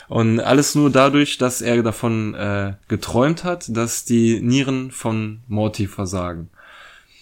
[0.09, 5.89] Und alles nur dadurch, dass er davon äh, geträumt hat, dass die Nieren von Morty
[5.89, 6.49] versagen.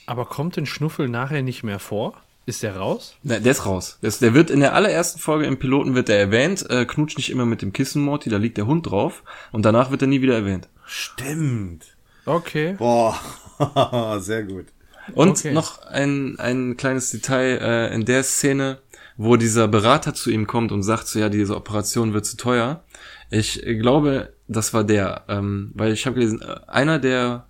[0.07, 2.15] Aber kommt denn Schnuffel nachher nicht mehr vor?
[2.47, 3.14] Ist der raus?
[3.22, 3.99] Der, der ist raus.
[4.03, 7.16] Der, ist, der wird in der allerersten Folge im Piloten wird er erwähnt, äh, knutscht
[7.16, 9.22] nicht immer mit dem Kissen Morty, da liegt der Hund drauf
[9.53, 10.68] und danach wird er nie wieder erwähnt.
[10.84, 11.97] Stimmt.
[12.26, 12.74] Okay.
[12.78, 13.18] Boah,
[14.20, 14.66] sehr gut.
[15.14, 15.53] Und Okay.
[15.53, 18.78] noch ein, ein kleines Detail äh, in der Szene,
[19.16, 22.84] wo dieser Berater zu ihm kommt und sagt so, ja, diese Operation wird zu teuer.
[23.30, 27.47] Ich glaube, das war der, ähm, weil ich habe gelesen, äh, einer der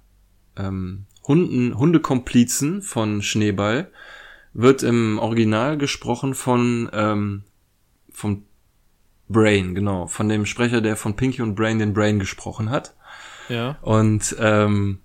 [0.56, 3.88] ähm, Hunden, Hundekomplizen von Schneeball
[4.54, 7.42] wird im Original gesprochen von ähm,
[8.10, 8.44] vom
[9.28, 12.94] Brain, genau, von dem Sprecher, der von Pinky und Brain den Brain gesprochen hat.
[13.48, 13.76] Ja.
[13.82, 15.00] Und ähm,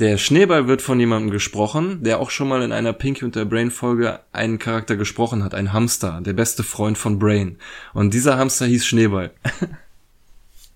[0.00, 3.44] Der Schneeball wird von jemandem gesprochen, der auch schon mal in einer Pinky und der
[3.44, 7.58] Brain Folge einen Charakter gesprochen hat, ein Hamster, der beste Freund von Brain.
[7.92, 9.32] Und dieser Hamster hieß Schneeball.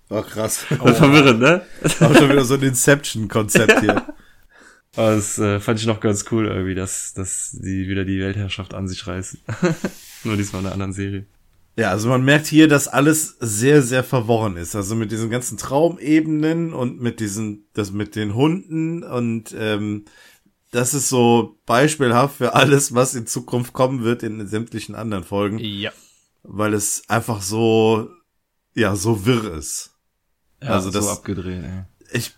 [0.09, 0.67] Oh, krass.
[0.79, 0.93] Oh.
[0.93, 1.65] Verwirrend, ne?
[1.81, 4.03] Auch schon wieder so ein Inception-Konzept hier.
[4.95, 8.73] Aber das äh, fand ich noch ganz cool irgendwie, dass, dass die wieder die Weltherrschaft
[8.73, 9.39] an sich reißen.
[10.23, 11.25] Nur diesmal in einer anderen Serie.
[11.77, 14.75] Ja, also man merkt hier, dass alles sehr, sehr verworren ist.
[14.75, 20.05] Also mit diesen ganzen Traumebenen und mit diesen, das mit den Hunden und ähm,
[20.71, 25.57] das ist so beispielhaft für alles, was in Zukunft kommen wird in sämtlichen anderen Folgen.
[25.59, 25.91] Ja.
[26.43, 28.09] Weil es einfach so,
[28.73, 29.91] ja, so wirr ist.
[30.61, 31.83] Ja, Also so das- abgedreht, ey.
[32.13, 32.33] Ich,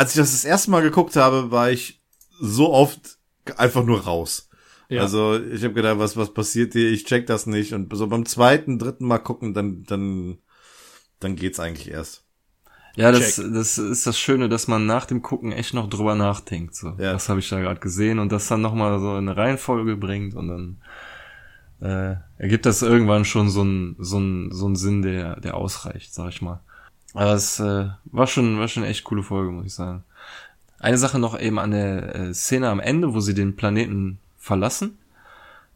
[0.00, 2.00] als ich das das erste Mal geguckt habe, war ich
[2.40, 3.18] so oft
[3.58, 4.48] einfach nur raus.
[4.88, 5.02] Ja.
[5.02, 6.90] Also ich habe gedacht, was was passiert hier?
[6.90, 10.38] Ich check das nicht und so beim zweiten, dritten Mal gucken, dann dann
[11.20, 12.24] dann geht's eigentlich erst.
[12.96, 16.74] Ja, das, das ist das Schöne, dass man nach dem Gucken echt noch drüber nachdenkt.
[16.74, 16.88] So.
[16.98, 17.12] Ja.
[17.12, 20.34] Das habe ich da gerade gesehen und das dann nochmal so in eine Reihenfolge bringt
[20.34, 20.82] und dann
[21.82, 26.14] äh, ergibt das irgendwann schon so ein so ein so ein Sinn, der der ausreicht,
[26.14, 26.64] sag ich mal.
[27.14, 30.04] Aber es äh, war schon war schon eine echt coole Folge, muss ich sagen.
[30.78, 34.98] Eine Sache noch eben an der äh, Szene am Ende, wo sie den Planeten verlassen.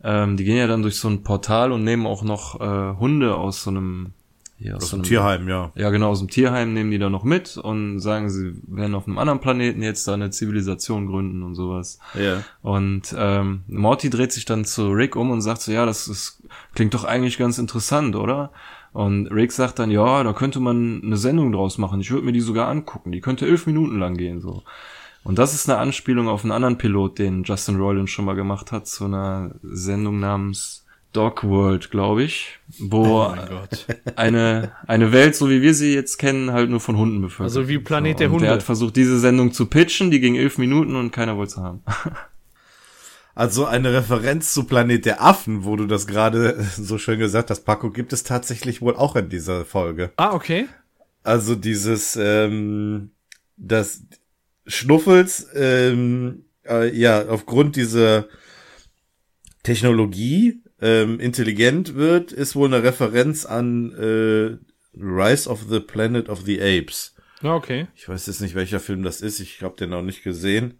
[0.02, 3.34] Ähm, die gehen ja dann durch so ein Portal und nehmen auch noch äh, Hunde
[3.36, 4.12] aus so einem
[4.58, 5.72] hier, aus Aus so dem Tierheim, ja.
[5.74, 9.06] ja, genau, aus dem Tierheim nehmen die da noch mit und sagen, sie werden auf
[9.06, 11.98] einem anderen Planeten jetzt da eine Zivilisation gründen und sowas.
[12.14, 12.42] Ja.
[12.62, 16.42] Und ähm, Morty dreht sich dann zu Rick um und sagt so, ja, das ist,
[16.74, 18.52] klingt doch eigentlich ganz interessant, oder?
[18.94, 22.00] Und Rick sagt dann, ja, da könnte man eine Sendung draus machen.
[22.00, 23.10] Ich würde mir die sogar angucken.
[23.10, 24.62] Die könnte elf Minuten lang gehen, so.
[25.24, 28.70] Und das ist eine Anspielung auf einen anderen Pilot, den Justin Roiland schon mal gemacht
[28.70, 33.34] hat, zu einer Sendung namens Dog World, glaube ich, wo Oh
[34.16, 37.56] eine, eine Welt, so wie wir sie jetzt kennen, halt nur von Hunden bevölkert.
[37.56, 38.46] Also wie Planet der und Hunde.
[38.46, 41.62] Der hat versucht, diese Sendung zu pitchen, die ging elf Minuten und keiner wollte sie
[41.62, 41.82] haben.
[43.34, 47.64] Also eine Referenz zu Planet der Affen, wo du das gerade so schön gesagt hast,
[47.64, 50.12] Paco, gibt es tatsächlich wohl auch in dieser Folge.
[50.16, 50.66] Ah, okay.
[51.22, 53.10] Also dieses, ähm,
[53.56, 54.02] das
[54.66, 58.26] Schnuffels, ähm, äh, ja, aufgrund dieser
[59.62, 64.58] Technologie ähm, intelligent wird, ist wohl eine Referenz an äh,
[64.96, 67.14] Rise of the Planet of the Apes.
[67.42, 67.88] Ja, okay.
[67.96, 69.40] Ich weiß jetzt nicht, welcher Film das ist.
[69.40, 70.78] Ich habe den noch nicht gesehen.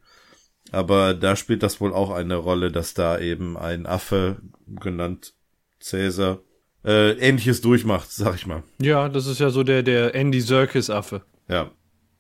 [0.75, 5.35] Aber da spielt das wohl auch eine Rolle, dass da eben ein Affe, genannt
[5.81, 6.41] Cäsar,
[6.85, 8.63] äh, ähnliches durchmacht, sag ich mal.
[8.81, 11.23] Ja, das ist ja so der, der Andy Serkis-Affe.
[11.49, 11.71] Ja.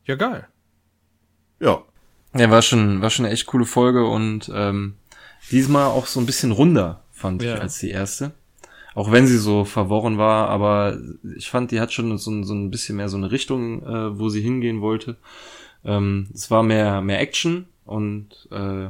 [0.07, 0.46] Ja, geil.
[1.61, 1.82] Ja.
[2.36, 4.96] Ja, war schon, war schon eine echt coole Folge und ähm,
[5.50, 7.55] diesmal auch so ein bisschen runder, fand Ja.
[7.55, 8.32] ich, als die erste.
[8.94, 10.98] Auch wenn sie so verworren war, aber
[11.36, 14.18] ich fand, die hat schon so, ein- so ein bisschen mehr so eine Richtung, äh,
[14.18, 15.16] wo sie hingehen wollte.
[15.84, 18.89] Ähm, es war mehr, mehr Action und äh,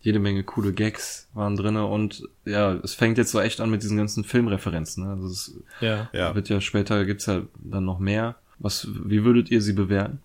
[0.00, 3.82] jede Menge coole Gags waren drinne und ja, es fängt jetzt so echt an mit
[3.82, 5.04] diesen ganzen Filmreferenzen.
[5.04, 5.10] Ne?
[5.12, 6.10] Also es Ja.
[6.12, 6.34] Ja.
[6.34, 8.36] wird ja später gibt's ja dann noch mehr.
[8.58, 10.20] Was, wie würdet ihr sie bewerten?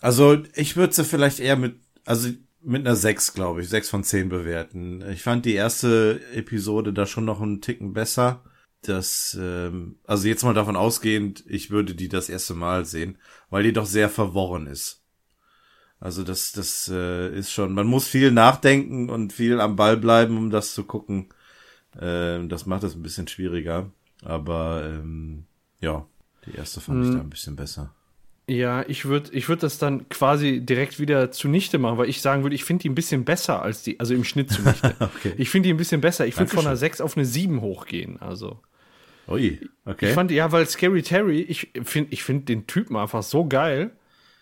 [0.00, 2.30] Also ich würde sie vielleicht eher mit, also
[2.62, 5.02] mit einer 6, glaube ich, 6 von 10 bewerten.
[5.10, 8.42] Ich fand die erste Episode da schon noch einen Ticken besser.
[8.82, 13.18] Das, ähm, also jetzt mal davon ausgehend, ich würde die das erste Mal sehen,
[13.50, 15.02] weil die doch sehr verworren ist.
[16.00, 20.36] Also das, das äh, ist schon, man muss viel nachdenken und viel am Ball bleiben,
[20.36, 21.28] um das zu gucken.
[22.00, 23.90] Ähm, das macht es ein bisschen schwieriger.
[24.22, 25.44] Aber ähm,
[25.80, 26.06] ja,
[26.46, 27.94] die erste fand ich da ein bisschen besser.
[28.48, 32.44] Ja, ich würde ich würd das dann quasi direkt wieder zunichte machen, weil ich sagen
[32.44, 34.94] würde, ich finde die ein bisschen besser als die, also im Schnitt zunichte.
[35.00, 35.32] Okay.
[35.36, 36.26] Ich finde die ein bisschen besser.
[36.26, 38.20] Ich würde von einer 6 auf eine 7 hochgehen.
[38.20, 38.60] Also.
[39.28, 40.08] Ui, okay.
[40.08, 43.90] Ich fand, ja, weil Scary Terry, ich finde ich find den Typen einfach so geil.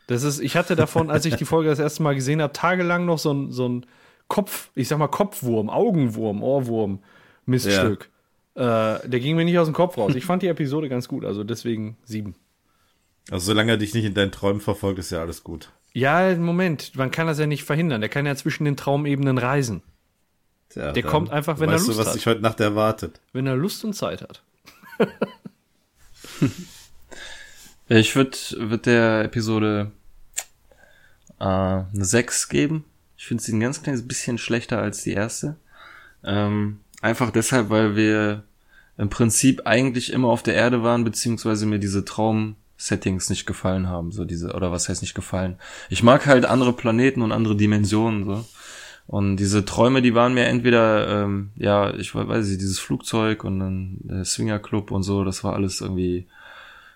[0.06, 3.06] Das ist, ich hatte davon, als ich die Folge das erste Mal gesehen habe, tagelang
[3.06, 3.86] noch so ein, so ein
[4.28, 7.00] Kopf, ich sag mal Kopfwurm, Augenwurm, Ohrwurm,
[7.46, 8.10] Miststück.
[8.54, 8.60] Äh,
[9.08, 10.14] der ging mir nicht aus dem Kopf raus.
[10.14, 12.34] Ich fand die Episode ganz gut, also deswegen sieben.
[13.30, 15.70] Also solange er dich nicht in deinen Träumen verfolgt, ist ja alles gut.
[15.92, 18.00] Ja, Moment, man kann das ja nicht verhindern.
[18.00, 19.82] Der kann ja zwischen den Traumebenen reisen,
[20.68, 22.14] Tja, Der kommt einfach, wenn er weißt Lust du, was hat.
[22.16, 23.20] dich heute Nacht erwartet.
[23.32, 24.42] wenn er Lust und Zeit hat.
[27.88, 29.90] Ich würde würd der Episode
[31.38, 32.84] äh, eine 6 geben.
[33.18, 35.56] Ich finde sie ein ganz kleines bisschen schlechter als die erste.
[36.24, 38.44] Ähm, einfach deshalb, weil wir
[38.96, 44.12] im Prinzip eigentlich immer auf der Erde waren, beziehungsweise mir diese Traum-Settings nicht gefallen haben.
[44.12, 45.58] So diese, oder was heißt nicht gefallen?
[45.90, 48.44] Ich mag halt andere Planeten und andere Dimensionen, so.
[49.06, 53.60] Und diese Träume, die waren mir entweder, ähm, ja, ich weiß nicht, dieses Flugzeug und
[53.60, 56.26] dann der Swinger Club und so, das war alles irgendwie.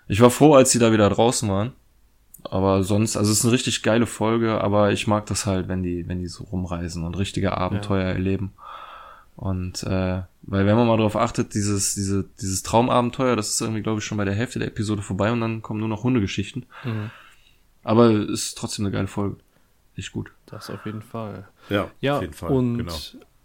[0.09, 1.73] Ich war froh, als sie da wieder draußen waren.
[2.45, 5.83] Aber sonst, also es ist eine richtig geile Folge, aber ich mag das halt, wenn
[5.83, 8.13] die, wenn die so rumreisen und richtige Abenteuer ja.
[8.13, 8.53] erleben.
[9.37, 13.83] Und äh, weil wenn man mal darauf achtet, dieses, diese, dieses Traumabenteuer, das ist irgendwie,
[13.83, 16.67] glaube ich, schon bei der Hälfte der Episode vorbei und dann kommen nur noch Hundegeschichten.
[16.85, 17.11] Mhm.
[17.85, 19.37] Aber es ist trotzdem eine geile Folge.
[19.97, 20.33] Echt gut.
[20.47, 21.49] Das auf jeden Fall.
[21.69, 22.51] Ja, ja auf jeden Fall.
[22.51, 22.95] Und genau.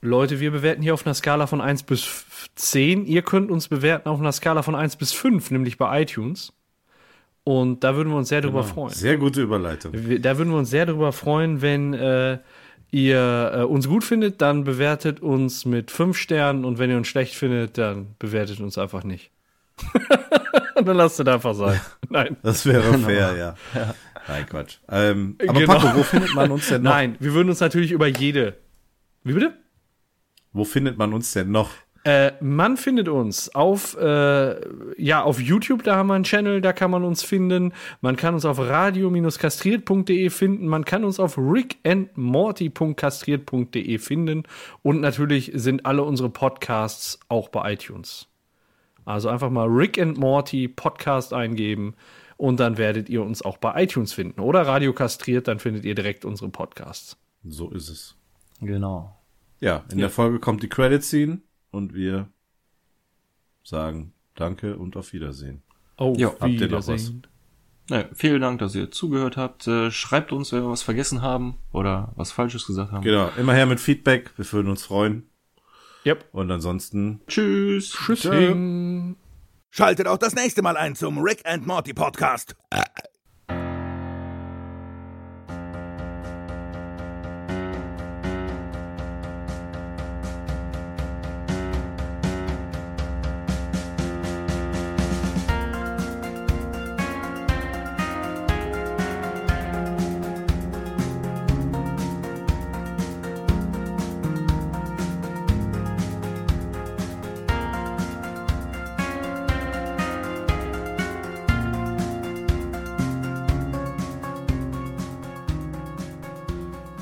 [0.03, 2.25] Leute, wir bewerten hier auf einer Skala von 1 bis
[2.55, 3.05] 10.
[3.05, 6.51] Ihr könnt uns bewerten auf einer Skala von 1 bis 5, nämlich bei iTunes.
[7.45, 8.51] Und da würden wir uns sehr genau.
[8.51, 8.93] drüber freuen.
[8.93, 9.93] Sehr gute Überleitung.
[9.93, 12.39] Da würden wir uns sehr drüber freuen, wenn äh,
[12.91, 17.07] ihr äh, uns gut findet, dann bewertet uns mit fünf Sternen und wenn ihr uns
[17.07, 19.31] schlecht findet, dann bewertet uns einfach nicht.
[20.75, 21.79] dann lasst es einfach sein.
[22.09, 22.35] Nein.
[22.43, 23.07] Das wäre genau.
[23.07, 23.55] fair, ja.
[23.73, 23.95] ja.
[24.27, 24.79] Nein, Quatsch.
[24.89, 25.73] Ähm, aber genau.
[25.79, 26.91] Paco, wo findet man uns denn noch?
[26.91, 28.57] Nein, wir würden uns natürlich über jede.
[29.23, 29.62] Wie bitte?
[30.53, 31.71] Wo findet man uns denn noch?
[32.05, 34.55] Äh, man findet uns auf, äh,
[35.01, 37.71] ja, auf YouTube, da haben wir einen Channel, da kann man uns finden.
[38.01, 40.67] Man kann uns auf radio-kastriert.de finden.
[40.67, 44.43] Man kann uns auf rickandmorty.kastriert.de finden.
[44.81, 48.27] Und natürlich sind alle unsere Podcasts auch bei iTunes.
[49.05, 51.95] Also einfach mal Rick and Morty Podcast eingeben
[52.37, 54.41] und dann werdet ihr uns auch bei iTunes finden.
[54.41, 57.17] Oder Radio Kastriert, dann findet ihr direkt unsere Podcasts.
[57.43, 58.15] So ist es.
[58.61, 59.22] Genau.
[59.63, 60.07] Ja, in ja.
[60.07, 61.39] der Folge kommt die Credit Scene
[61.71, 62.27] und wir
[63.63, 65.63] sagen Danke und auf Wiedersehen.
[65.95, 67.13] Auf ja, Habt ihr noch was?
[67.89, 69.65] Ja, vielen Dank, dass ihr zugehört habt.
[69.67, 73.03] Äh, schreibt uns, wenn wir was vergessen haben oder was Falsches gesagt haben.
[73.03, 74.31] Genau, immer her mit Feedback.
[74.35, 75.29] Wir würden uns freuen.
[76.05, 76.25] Yep.
[76.33, 77.91] Und ansonsten tschüss.
[77.91, 78.27] Tschüss.
[79.69, 82.57] Schaltet auch das nächste Mal ein zum Rick and Morty Podcast.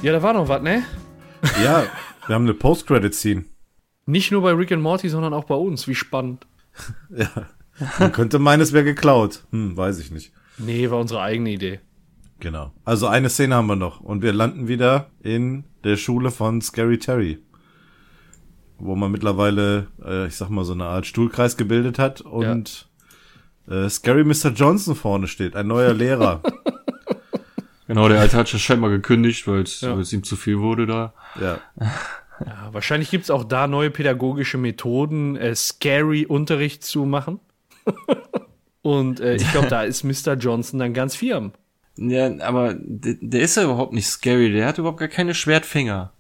[0.02, 0.84] Ja, da war noch was, ne?
[1.64, 1.84] Ja,
[2.26, 3.46] wir haben eine Post-Credit-Scene.
[4.08, 5.88] Nicht nur bei Rick and Morty, sondern auch bei uns.
[5.88, 6.48] Wie spannend.
[7.16, 7.30] ja.
[8.00, 9.44] Man könnte meinen, es wäre geklaut.
[9.52, 10.34] Hm, weiß ich nicht.
[10.58, 11.82] Nee, war unsere eigene Idee.
[12.40, 12.72] Genau.
[12.84, 14.00] Also eine Szene haben wir noch.
[14.00, 17.38] Und wir landen wieder in der Schule von Scary Terry.
[18.80, 22.88] Wo man mittlerweile, äh, ich sag mal, so eine Art Stuhlkreis gebildet hat und
[23.68, 23.86] ja.
[23.86, 24.50] äh, Scary Mr.
[24.56, 26.42] Johnson vorne steht, ein neuer Lehrer.
[27.92, 30.00] Genau, der Alte hat schon scheinbar gekündigt, weil es ja.
[30.00, 31.14] ihm zu viel wurde da.
[31.38, 31.60] Ja.
[31.78, 37.42] ja wahrscheinlich gibt's auch da neue pädagogische Methoden, äh, scary Unterricht zu machen.
[38.82, 40.36] Und äh, ich glaube, da ist Mr.
[40.36, 41.52] Johnson dann ganz firm.
[41.98, 46.14] Ja, aber der, der ist ja überhaupt nicht scary, der hat überhaupt gar keine Schwertfinger.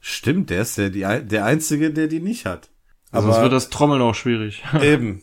[0.00, 2.70] Stimmt, der ist der, die, der Einzige, der die nicht hat.
[3.10, 4.64] Aber sonst wird das Trommeln auch schwierig.
[4.82, 5.22] Eben.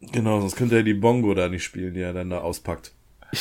[0.00, 2.92] Genau, sonst könnte er die Bongo da nicht spielen, die er dann da auspackt.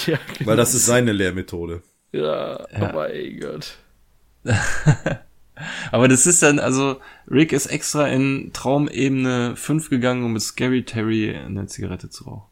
[0.05, 0.51] Ja, genau.
[0.51, 1.81] Weil das ist seine Lehrmethode.
[2.13, 2.91] Ja, ja.
[2.91, 3.77] oh mein Gott.
[5.91, 6.99] Aber das ist dann, also,
[7.29, 12.49] Rick ist extra in Traumebene 5 gegangen, um mit Scary Terry eine Zigarette zu rauchen.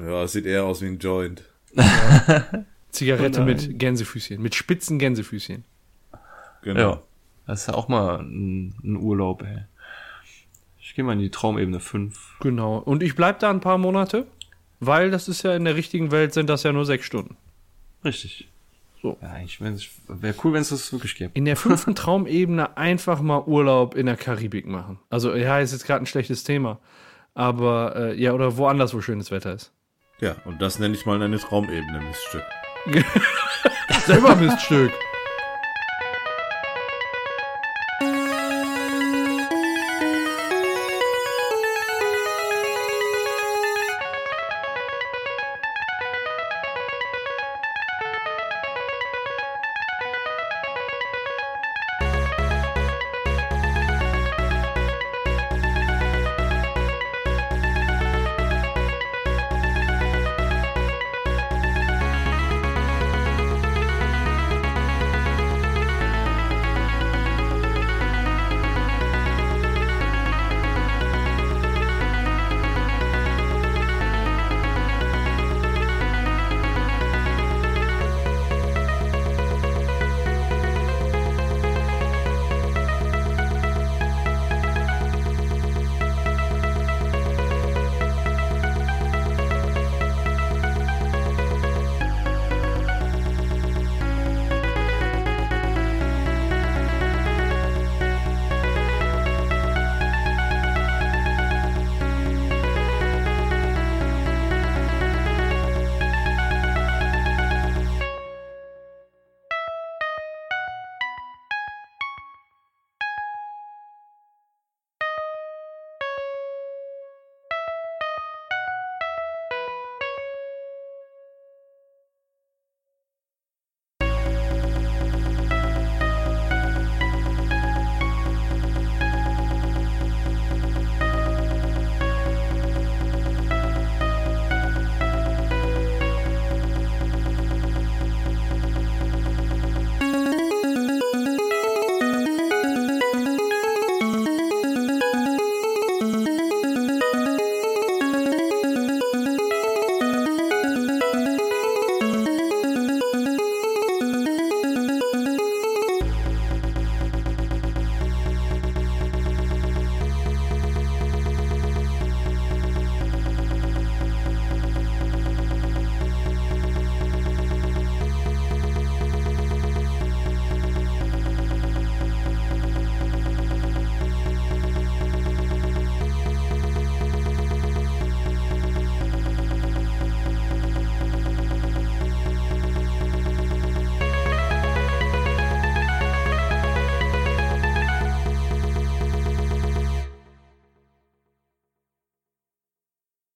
[0.00, 1.44] Ja, es sieht eher aus wie ein Joint.
[1.72, 2.44] Ja.
[2.90, 5.64] Zigarette oh mit Gänsefüßchen, mit spitzen Gänsefüßchen.
[6.62, 6.80] Genau.
[6.80, 7.02] Ja,
[7.46, 9.64] das ist ja auch mal ein, ein Urlaub, ey.
[10.80, 12.36] Ich gehe mal in die Traumebene 5.
[12.40, 12.78] Genau.
[12.78, 14.26] Und ich bleib da ein paar Monate,
[14.80, 17.36] weil das ist ja in der richtigen Welt sind das ja nur sechs Stunden.
[18.04, 18.48] Richtig.
[19.04, 19.18] So.
[19.20, 21.30] Ja, ich wäre cool, wenn es das wirklich gäbe.
[21.34, 24.98] In der fünften Traumebene einfach mal Urlaub in der Karibik machen.
[25.10, 26.80] Also, ja, ist jetzt gerade ein schlechtes Thema.
[27.34, 29.74] Aber, äh, ja, oder woanders, wo schönes Wetter ist.
[30.20, 32.44] Ja, und das nenne ich mal eine Traumebene, Miststück.
[34.06, 34.92] Selber Miststück.